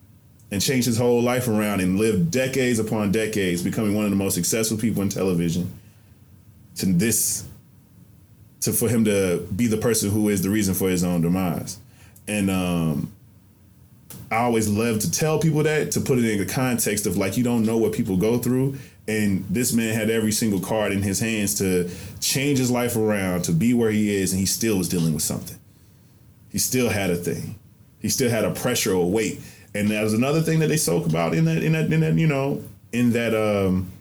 [0.52, 4.16] and changed his whole life around and lived decades upon decades becoming one of the
[4.16, 5.78] most successful people in television
[6.76, 7.45] to this
[8.62, 11.78] to for him to be the person who is the reason for his own demise.
[12.28, 13.12] And um,
[14.32, 17.38] I always love to tell people that to put it in the context of like
[17.38, 18.78] you don't know what people go through.
[19.07, 21.89] And this man had every single card in his hands to
[22.20, 25.24] change his life around to be where he is, and he still was dealing with
[25.24, 25.57] something.
[26.51, 27.55] He still had a thing.
[27.99, 29.41] He still had a pressure or weight.
[29.74, 32.14] And that was another thing that they spoke about in that in that in that
[32.16, 33.91] you know in that um,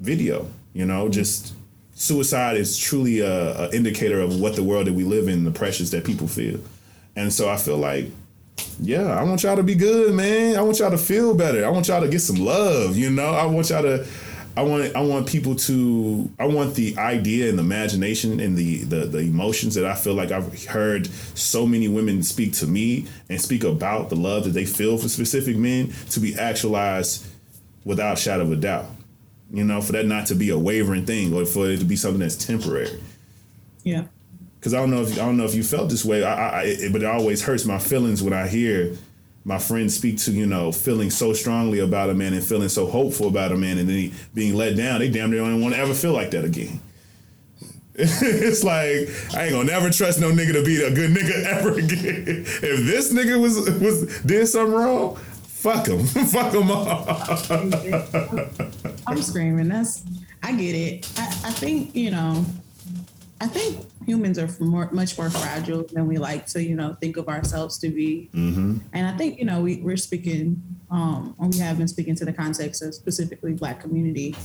[0.00, 0.46] video.
[0.72, 1.54] You know, just
[1.94, 5.50] suicide is truly a, a, indicator of what the world that we live in, the
[5.50, 6.60] pressures that people feel.
[7.16, 8.06] And so I feel like,
[8.80, 10.56] yeah, I want y'all to be good, man.
[10.56, 11.64] I want y'all to feel better.
[11.64, 12.96] I want y'all to get some love.
[12.96, 14.06] You know, I want y'all to.
[14.56, 18.84] I want I want people to I want the idea and the imagination and the,
[18.84, 23.08] the the emotions that I feel like I've heard so many women speak to me
[23.28, 27.26] and speak about the love that they feel for specific men to be actualized
[27.84, 28.86] without shadow of a doubt
[29.54, 31.94] you know, for that not to be a wavering thing or for it to be
[31.94, 33.00] something that's temporary.
[33.84, 34.04] Yeah.
[34.58, 36.62] Because I don't know if I don't know if you felt this way, I, I
[36.64, 38.96] it, but it always hurts my feelings when I hear
[39.44, 42.86] my friends speak to you know feeling so strongly about a man and feeling so
[42.86, 45.00] hopeful about a man and then he being let down.
[45.00, 46.80] They damn near don't want to ever feel like that again.
[47.96, 51.74] it's like I ain't gonna never trust no nigga to be a good nigga ever
[51.74, 52.24] again.
[52.26, 55.16] if this nigga was was did something wrong,
[55.64, 56.04] Fuck them.
[56.26, 57.06] Fuck them all.
[59.06, 59.70] I'm screaming.
[59.70, 60.04] That's
[60.42, 61.10] I get it.
[61.16, 62.44] I, I think you know.
[63.40, 67.16] I think humans are more, much more fragile than we like to, you know, think
[67.16, 68.30] of ourselves to be.
[68.32, 68.78] Mm-hmm.
[68.92, 72.32] And I think, you know, we, we're speaking, um, we have been speaking to the
[72.32, 74.36] context of specifically Black community.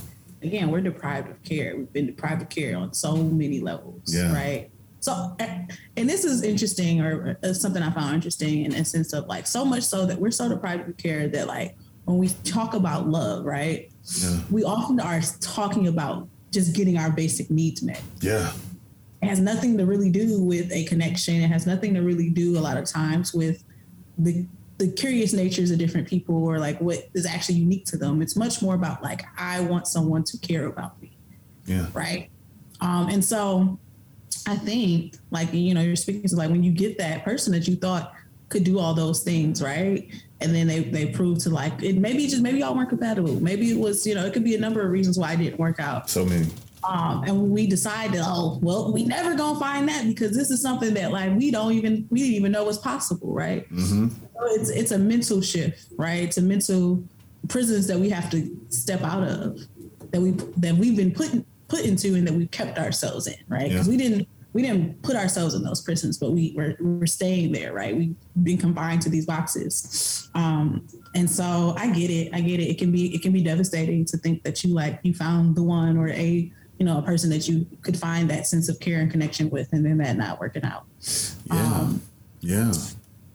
[0.42, 1.78] Again, we're deprived of care.
[1.78, 4.34] We've been deprived of care on so many levels, yeah.
[4.34, 4.72] right?
[5.02, 9.48] So, and this is interesting, or something I found interesting in a sense of like
[9.48, 11.76] so much so that we're so deprived of care that like
[12.06, 13.92] when we talk about love, right?
[14.18, 14.40] Yeah.
[14.50, 18.02] We often are talking about just getting our basic needs met.
[18.22, 18.52] Yeah.
[19.22, 21.36] It has nothing to really do with a connection.
[21.36, 23.64] It has nothing to really do a lot of times with
[24.18, 24.46] the
[24.80, 28.22] the curious natures of different people or like what is actually unique to them.
[28.22, 31.18] It's much more about like I want someone to care about me.
[31.66, 31.88] Yeah.
[31.94, 32.30] Right.
[32.80, 33.78] Um, and so
[34.50, 37.68] I think like you know, you're speaking to like when you get that person that
[37.68, 38.14] you thought
[38.50, 40.10] could do all those things, right?
[40.42, 43.40] And then they they prove to like it maybe just maybe y'all weren't compatible.
[43.40, 45.60] Maybe it was, you know, it could be a number of reasons why it didn't
[45.60, 46.10] work out.
[46.10, 46.48] So many.
[46.84, 50.94] Um, and we decided, oh, well, we never gonna find that because this is something
[50.96, 53.72] that like we don't even we didn't even know was possible, right?
[53.72, 54.08] Mm-hmm.
[54.08, 56.24] So it's it's a mental shift, right?
[56.24, 57.04] It's a mental
[57.50, 59.60] prisons that we have to step out of
[60.12, 63.70] that we that we've been put put into and that we've kept ourselves in, right?
[63.70, 63.92] Because Yeah.
[63.92, 67.72] we didn't we didn't put ourselves in those prisons, but we were we're staying there,
[67.74, 67.96] right?
[67.96, 70.30] We've been confined to these boxes.
[70.34, 72.34] Um, and so I get it.
[72.34, 72.64] I get it.
[72.64, 75.64] It can be it can be devastating to think that you like you found the
[75.64, 79.00] one or a you know a person that you could find that sense of care
[79.02, 80.86] and connection with, and then that not working out.
[81.46, 81.74] Yeah.
[81.74, 82.02] Um,
[82.42, 82.72] yeah.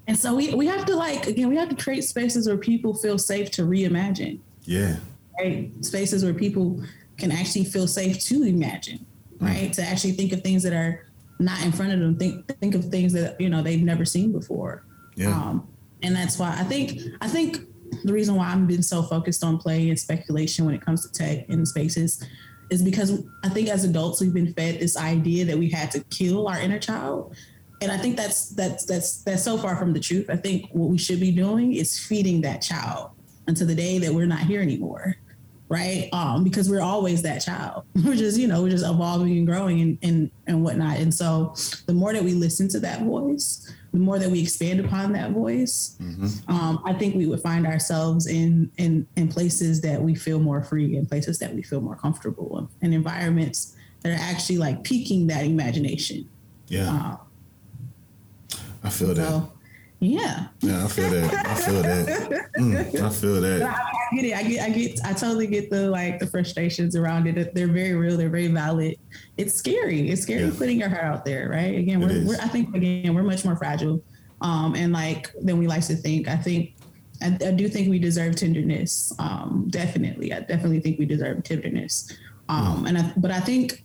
[0.08, 2.94] and so we we have to like again we have to create spaces where people
[2.94, 4.96] feel safe to reimagine, Yeah.
[5.38, 5.70] right?
[5.84, 6.82] Spaces where people
[7.18, 9.04] can actually feel safe to imagine,
[9.40, 9.72] right?
[9.72, 11.06] To actually think of things that are
[11.38, 12.16] not in front of them.
[12.16, 14.84] Think think of things that you know they've never seen before.
[15.16, 15.28] Yeah.
[15.28, 15.68] Um,
[16.02, 17.58] and that's why I think I think
[18.04, 21.12] the reason why I've been so focused on play and speculation when it comes to
[21.12, 22.26] tech and spaces
[22.70, 26.00] is because I think as adults we've been fed this idea that we had to
[26.04, 27.36] kill our inner child.
[27.80, 30.30] And I think that's that's that's that's so far from the truth.
[30.30, 33.10] I think what we should be doing is feeding that child
[33.46, 35.16] until the day that we're not here anymore.
[35.68, 36.08] Right.
[36.12, 37.84] Um, because we're always that child.
[38.04, 40.98] We're just, you know, we're just evolving and growing and, and and whatnot.
[40.98, 41.54] And so
[41.86, 45.30] the more that we listen to that voice, the more that we expand upon that
[45.30, 45.96] voice,
[46.48, 50.62] um, I think we would find ourselves in in in places that we feel more
[50.62, 55.28] free, in places that we feel more comfortable, and environments that are actually like piquing
[55.28, 56.28] that imagination.
[56.68, 57.16] Yeah.
[58.52, 59.48] Uh, I feel that.
[60.04, 61.46] Yeah, Yeah, I feel that.
[61.46, 62.50] I feel that.
[62.58, 63.62] Mm, I feel that.
[63.62, 64.36] I get it.
[64.36, 64.60] I get.
[64.62, 65.00] I get.
[65.04, 67.54] I totally get the like the frustrations around it.
[67.54, 68.16] They're very real.
[68.16, 68.96] They're very valid.
[69.36, 70.10] It's scary.
[70.10, 70.52] It's scary Yeah.
[70.56, 71.76] putting your heart out there, right?
[71.78, 72.40] Again, we're, we're.
[72.40, 74.02] I think again we're much more fragile,
[74.40, 76.28] um, and like than we like to think.
[76.28, 76.74] I think.
[77.22, 79.12] I, I do think we deserve tenderness.
[79.18, 82.12] Um, definitely, I definitely think we deserve tenderness.
[82.48, 83.84] Um, and I, but I think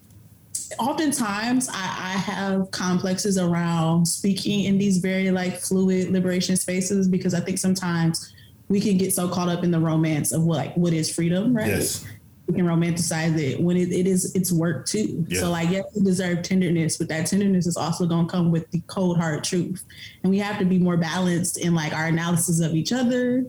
[0.78, 7.34] oftentimes I, I have complexes around speaking in these very like fluid liberation spaces because
[7.34, 8.34] I think sometimes
[8.68, 11.56] we can get so caught up in the romance of what like what is freedom,
[11.56, 11.68] right?
[11.68, 12.06] Yes.
[12.48, 15.26] We can romanticize it when it, it is it's work too.
[15.28, 15.42] Yeah.
[15.42, 18.82] So like yes, we deserve tenderness, but that tenderness is also gonna come with the
[18.88, 19.84] cold hard truth.
[20.24, 23.46] And we have to be more balanced in like our analysis of each other,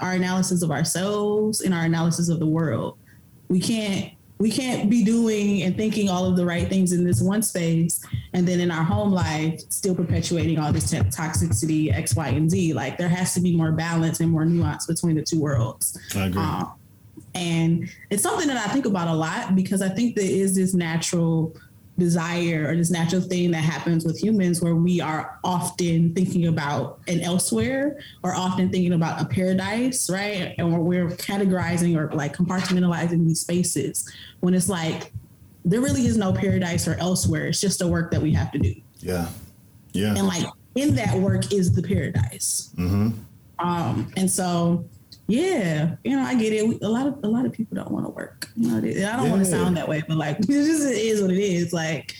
[0.00, 2.98] our analysis of ourselves, and our analysis of the world.
[3.48, 7.20] We can't we can't be doing and thinking all of the right things in this
[7.22, 12.16] one space and then in our home life still perpetuating all this to- toxicity x
[12.16, 15.22] y and z like there has to be more balance and more nuance between the
[15.22, 16.42] two worlds I agree.
[16.42, 16.72] um,
[17.34, 20.74] and it's something that I think about a lot because I think there is this
[20.74, 21.56] natural
[21.98, 27.00] desire or this natural thing that happens with humans where we are often thinking about
[27.06, 30.54] an elsewhere or often thinking about a paradise, right?
[30.58, 35.12] And we're, we're categorizing or like compartmentalizing these spaces when it's like
[35.64, 37.46] there really is no paradise or elsewhere.
[37.46, 38.74] It's just the work that we have to do.
[39.00, 39.28] yeah.
[39.92, 40.14] Yeah.
[40.16, 42.74] And like in that work is the paradise.
[42.76, 43.10] Mm-hmm.
[43.60, 44.84] Um, and so,
[45.26, 46.66] yeah, you know, I get it.
[46.68, 48.48] We, a lot of a lot of people don't want to work.
[48.56, 51.22] You know, they- I don't want to sound that way, but like, it just is
[51.22, 51.72] what it is.
[51.72, 52.14] Like,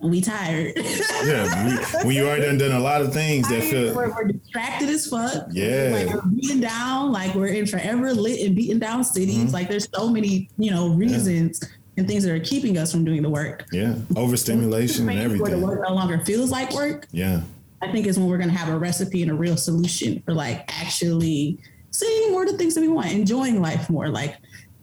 [0.00, 0.72] we tired.
[0.76, 1.78] Yeah.
[2.02, 3.94] we- when you already done, done a lot of things that feel.
[3.94, 5.46] we're, we're distracted as fuck.
[5.52, 5.90] Yeah.
[5.92, 7.12] like we're beaten down.
[7.12, 9.36] Like we're in forever lit and beaten down cities.
[9.36, 9.52] Mm-hmm.
[9.52, 11.62] Like there's so many, you know, reasons
[11.96, 13.66] and things that are keeping us from doing the work.
[13.72, 13.94] Yeah.
[14.16, 17.06] Overstimulation and Where the work no longer feels like work.
[17.12, 17.42] Yeah.
[17.82, 20.34] I think is when we're going to have a recipe and a real solution for
[20.34, 21.58] like actually
[22.00, 24.08] seeing more of the things that we want, enjoying life more.
[24.08, 24.36] Like,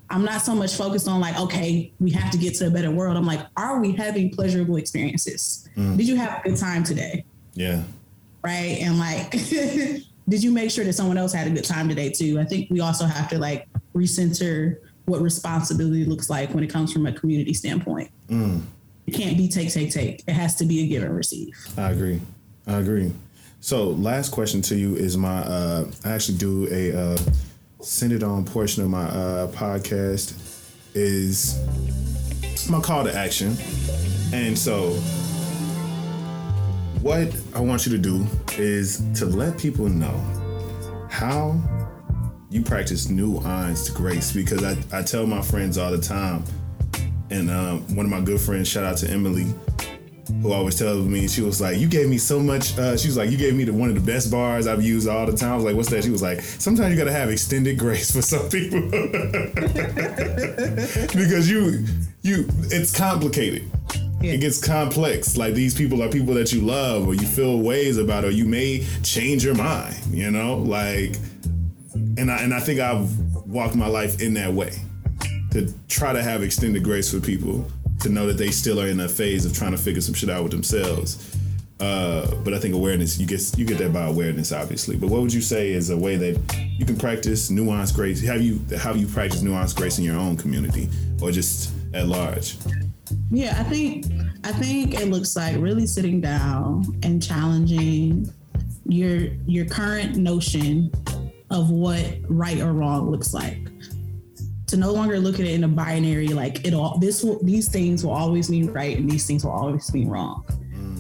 [0.09, 2.91] I'm not so much focused on like, okay, we have to get to a better
[2.91, 3.17] world.
[3.17, 5.67] I'm like, are we having pleasurable experiences?
[5.75, 7.25] Did you have a good time today?
[7.53, 7.83] Yeah.
[8.43, 8.77] Right.
[8.81, 9.31] And like,
[10.29, 12.39] did you make sure that someone else had a good time today too?
[12.39, 16.93] I think we also have to like recenter what responsibility looks like when it comes
[16.93, 18.09] from a community standpoint.
[18.29, 18.61] Mm.
[19.07, 20.23] It can't be take, take, take.
[20.27, 21.55] It has to be a give and receive.
[21.77, 22.21] I agree.
[22.65, 23.13] I agree.
[23.67, 25.39] So, last question to you is my.
[25.39, 27.17] Uh, I actually do a uh,
[27.81, 30.33] send it on portion of my uh, podcast
[30.95, 31.59] is
[32.69, 33.57] my call to action,
[34.31, 34.91] and so
[37.01, 38.25] what I want you to do
[38.57, 40.15] is to let people know
[41.09, 41.59] how
[42.49, 46.41] you practice nuanced grace because I, I tell my friends all the time,
[47.31, 49.53] and um, one of my good friends, shout out to Emily,
[50.41, 53.17] who always tells me she was like, "You gave me so much." Uh, she was
[53.17, 55.53] like, "You gave me the, one of the best bars I've used all the time."
[55.53, 58.21] I was like, "What's that?" She was like, "Sometimes you gotta have extended grace for
[58.21, 58.81] some people
[61.15, 61.85] because you
[62.21, 63.69] you it's complicated."
[64.19, 64.33] Yeah.
[64.33, 65.37] It gets complex.
[65.37, 68.45] Like these people are people that you love, or you feel ways about, or you
[68.45, 69.95] may change your mind.
[70.09, 71.15] You know, like,
[72.17, 73.09] and I and I think I've
[73.45, 74.71] walked my life in that way
[75.51, 77.65] to try to have extended grace for people
[78.07, 80.29] to know that they still are in a phase of trying to figure some shit
[80.29, 81.37] out with themselves.
[81.79, 84.95] Uh, but I think awareness you get you get that by awareness, obviously.
[84.95, 88.21] But what would you say is a way that you can practice nuanced grace?
[88.25, 90.89] Have you have you practice nuanced grace in your own community
[91.21, 92.57] or just at large?
[93.29, 94.05] Yeah, I think
[94.43, 98.33] I think it looks like really sitting down and challenging
[98.87, 100.91] your your current notion
[101.51, 103.66] of what right or wrong looks like.
[104.67, 107.69] To no longer look at it in a binary, like it all this will these
[107.69, 110.45] things will always be right and these things will always be wrong.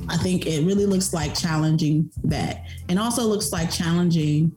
[0.09, 2.65] I think it really looks like challenging that.
[2.87, 4.55] And also looks like challenging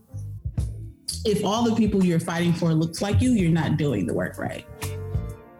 [1.25, 4.39] if all the people you're fighting for looks like you, you're not doing the work
[4.39, 4.65] right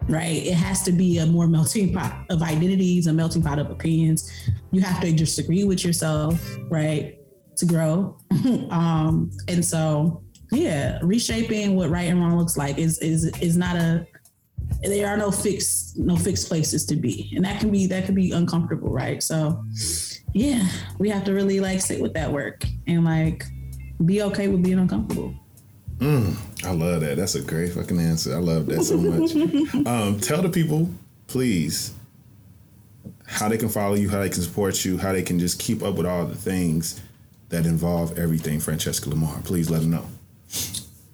[0.07, 0.45] right?
[0.45, 4.31] It has to be a more melting pot of identities, a melting pot of opinions.
[4.71, 6.39] You have to disagree with yourself,
[6.69, 7.17] right,
[7.55, 8.17] to grow.
[8.69, 13.75] um, and so, yeah, reshaping what right and wrong looks like is is is not
[13.75, 14.05] a.
[14.83, 18.15] There are no fixed no fixed places to be, and that can be that can
[18.15, 19.21] be uncomfortable, right?
[19.21, 19.63] So,
[20.33, 23.45] yeah, we have to really like sit with that work and like
[24.05, 25.35] be okay with being uncomfortable.
[25.99, 26.35] Mm,
[26.65, 27.17] I love that.
[27.17, 28.35] That's a great fucking answer.
[28.35, 29.85] I love that so much.
[29.85, 30.89] um, tell the people,
[31.27, 31.93] please,
[33.27, 35.83] how they can follow you, how they can support you, how they can just keep
[35.83, 36.99] up with all the things
[37.49, 39.43] that involve everything Franchesca Lamarre.
[39.45, 40.05] Please let them know.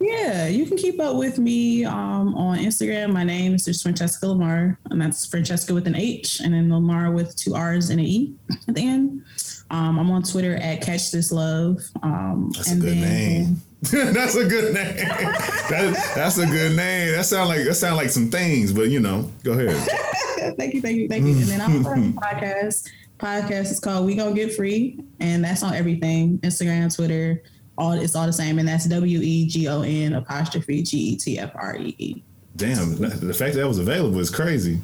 [0.00, 3.12] Yeah, you can keep up with me um, on Instagram.
[3.12, 7.12] My name is just Franchesca Lamarre, and that's Franchesca with an H, and then Lamarre
[7.12, 8.34] with two R's and an E
[8.68, 9.24] at the end.
[9.70, 11.80] Um, I'm on Twitter at Catch This Love.
[12.02, 13.62] Um, that's a good then, name.
[14.14, 14.96] that's a good name.
[14.96, 17.12] that, that's a good name.
[17.12, 19.76] That sound like that sound like some things, but you know, go ahead.
[20.56, 21.32] thank you, thank you, thank you.
[21.32, 22.88] And then I'm on podcast.
[23.18, 27.42] Podcast is called We Gonna Get Free, and that's on everything: Instagram, Twitter.
[27.78, 31.16] All it's all the same, and that's W E G O N apostrophe G E
[31.16, 32.22] T F R E E.
[32.56, 34.80] Damn, the fact that, was available is crazy.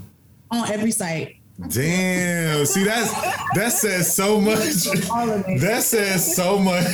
[0.53, 1.39] On every site.
[1.69, 2.65] Damn.
[2.67, 3.13] See that's
[3.55, 4.85] that says so much.
[5.61, 6.85] That says so much.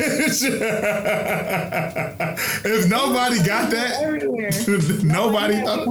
[2.64, 5.86] if nobody got that, nobody thought.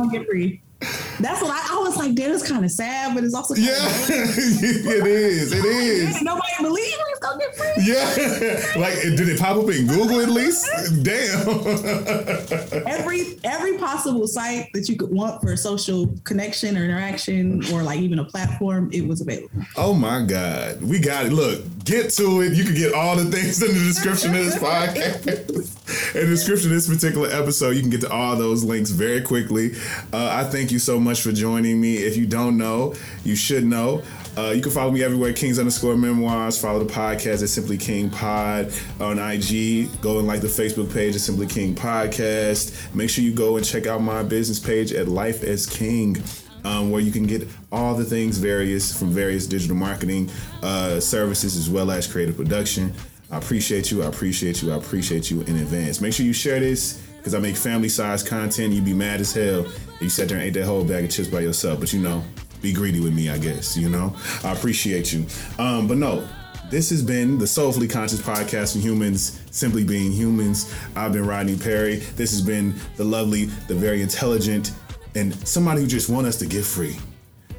[1.20, 2.16] That's what I, I was like.
[2.16, 5.52] That is kind of sad, but it's also yeah, it is.
[5.52, 6.22] It is.
[6.24, 6.98] Nobody believes
[7.38, 7.84] it's gonna free.
[7.86, 10.68] Yeah, like did it pop up in Google at least?
[11.04, 11.48] Damn.
[12.88, 18.00] every every possible site that you could want for social connection or interaction, or like
[18.00, 19.50] even a platform, it was available.
[19.76, 21.34] Oh my god, we got it.
[21.34, 22.54] Look, get to it.
[22.54, 26.16] You can get all the things in the description of this podcast.
[26.16, 29.22] in the description of this particular episode, you can get to all those links very
[29.22, 29.72] quickly.
[30.14, 31.98] Uh, I thank you so much for joining me.
[31.98, 34.04] If you don't know, you should know.
[34.40, 36.58] Uh, you can follow me everywhere, Kings underscore memoirs.
[36.58, 38.72] Follow the podcast at Simply King Pod
[39.02, 39.90] on IG.
[40.00, 42.96] Go and like the Facebook page at Simply King Podcast.
[42.96, 46.24] Make sure you go and check out my business page at Life as King.
[46.64, 50.30] Um, where you can get all the things various from various digital marketing
[50.62, 52.94] uh, services as well as creative production.
[53.32, 54.04] I appreciate you.
[54.04, 54.72] I appreciate you.
[54.72, 56.00] I appreciate you in advance.
[56.02, 58.74] Make sure you share this because I make family size content.
[58.74, 61.12] You'd be mad as hell if you sat there and ate that whole bag of
[61.12, 61.80] chips by yourself.
[61.80, 62.24] But you know,
[62.62, 63.78] be greedy with me, I guess.
[63.78, 65.26] You know, I appreciate you.
[65.58, 66.28] Um, but no,
[66.70, 70.74] this has been the Soulfully Conscious podcast for humans, simply being humans.
[70.96, 71.98] I've been Rodney Perry.
[71.98, 74.72] This has been the lovely, the very intelligent,
[75.16, 76.98] and somebody who just want us to get free,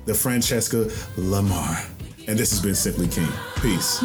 [0.04, 1.88] the Franchesca Lamarre.
[2.28, 3.28] And this has been Simply King.
[3.60, 4.04] Peace.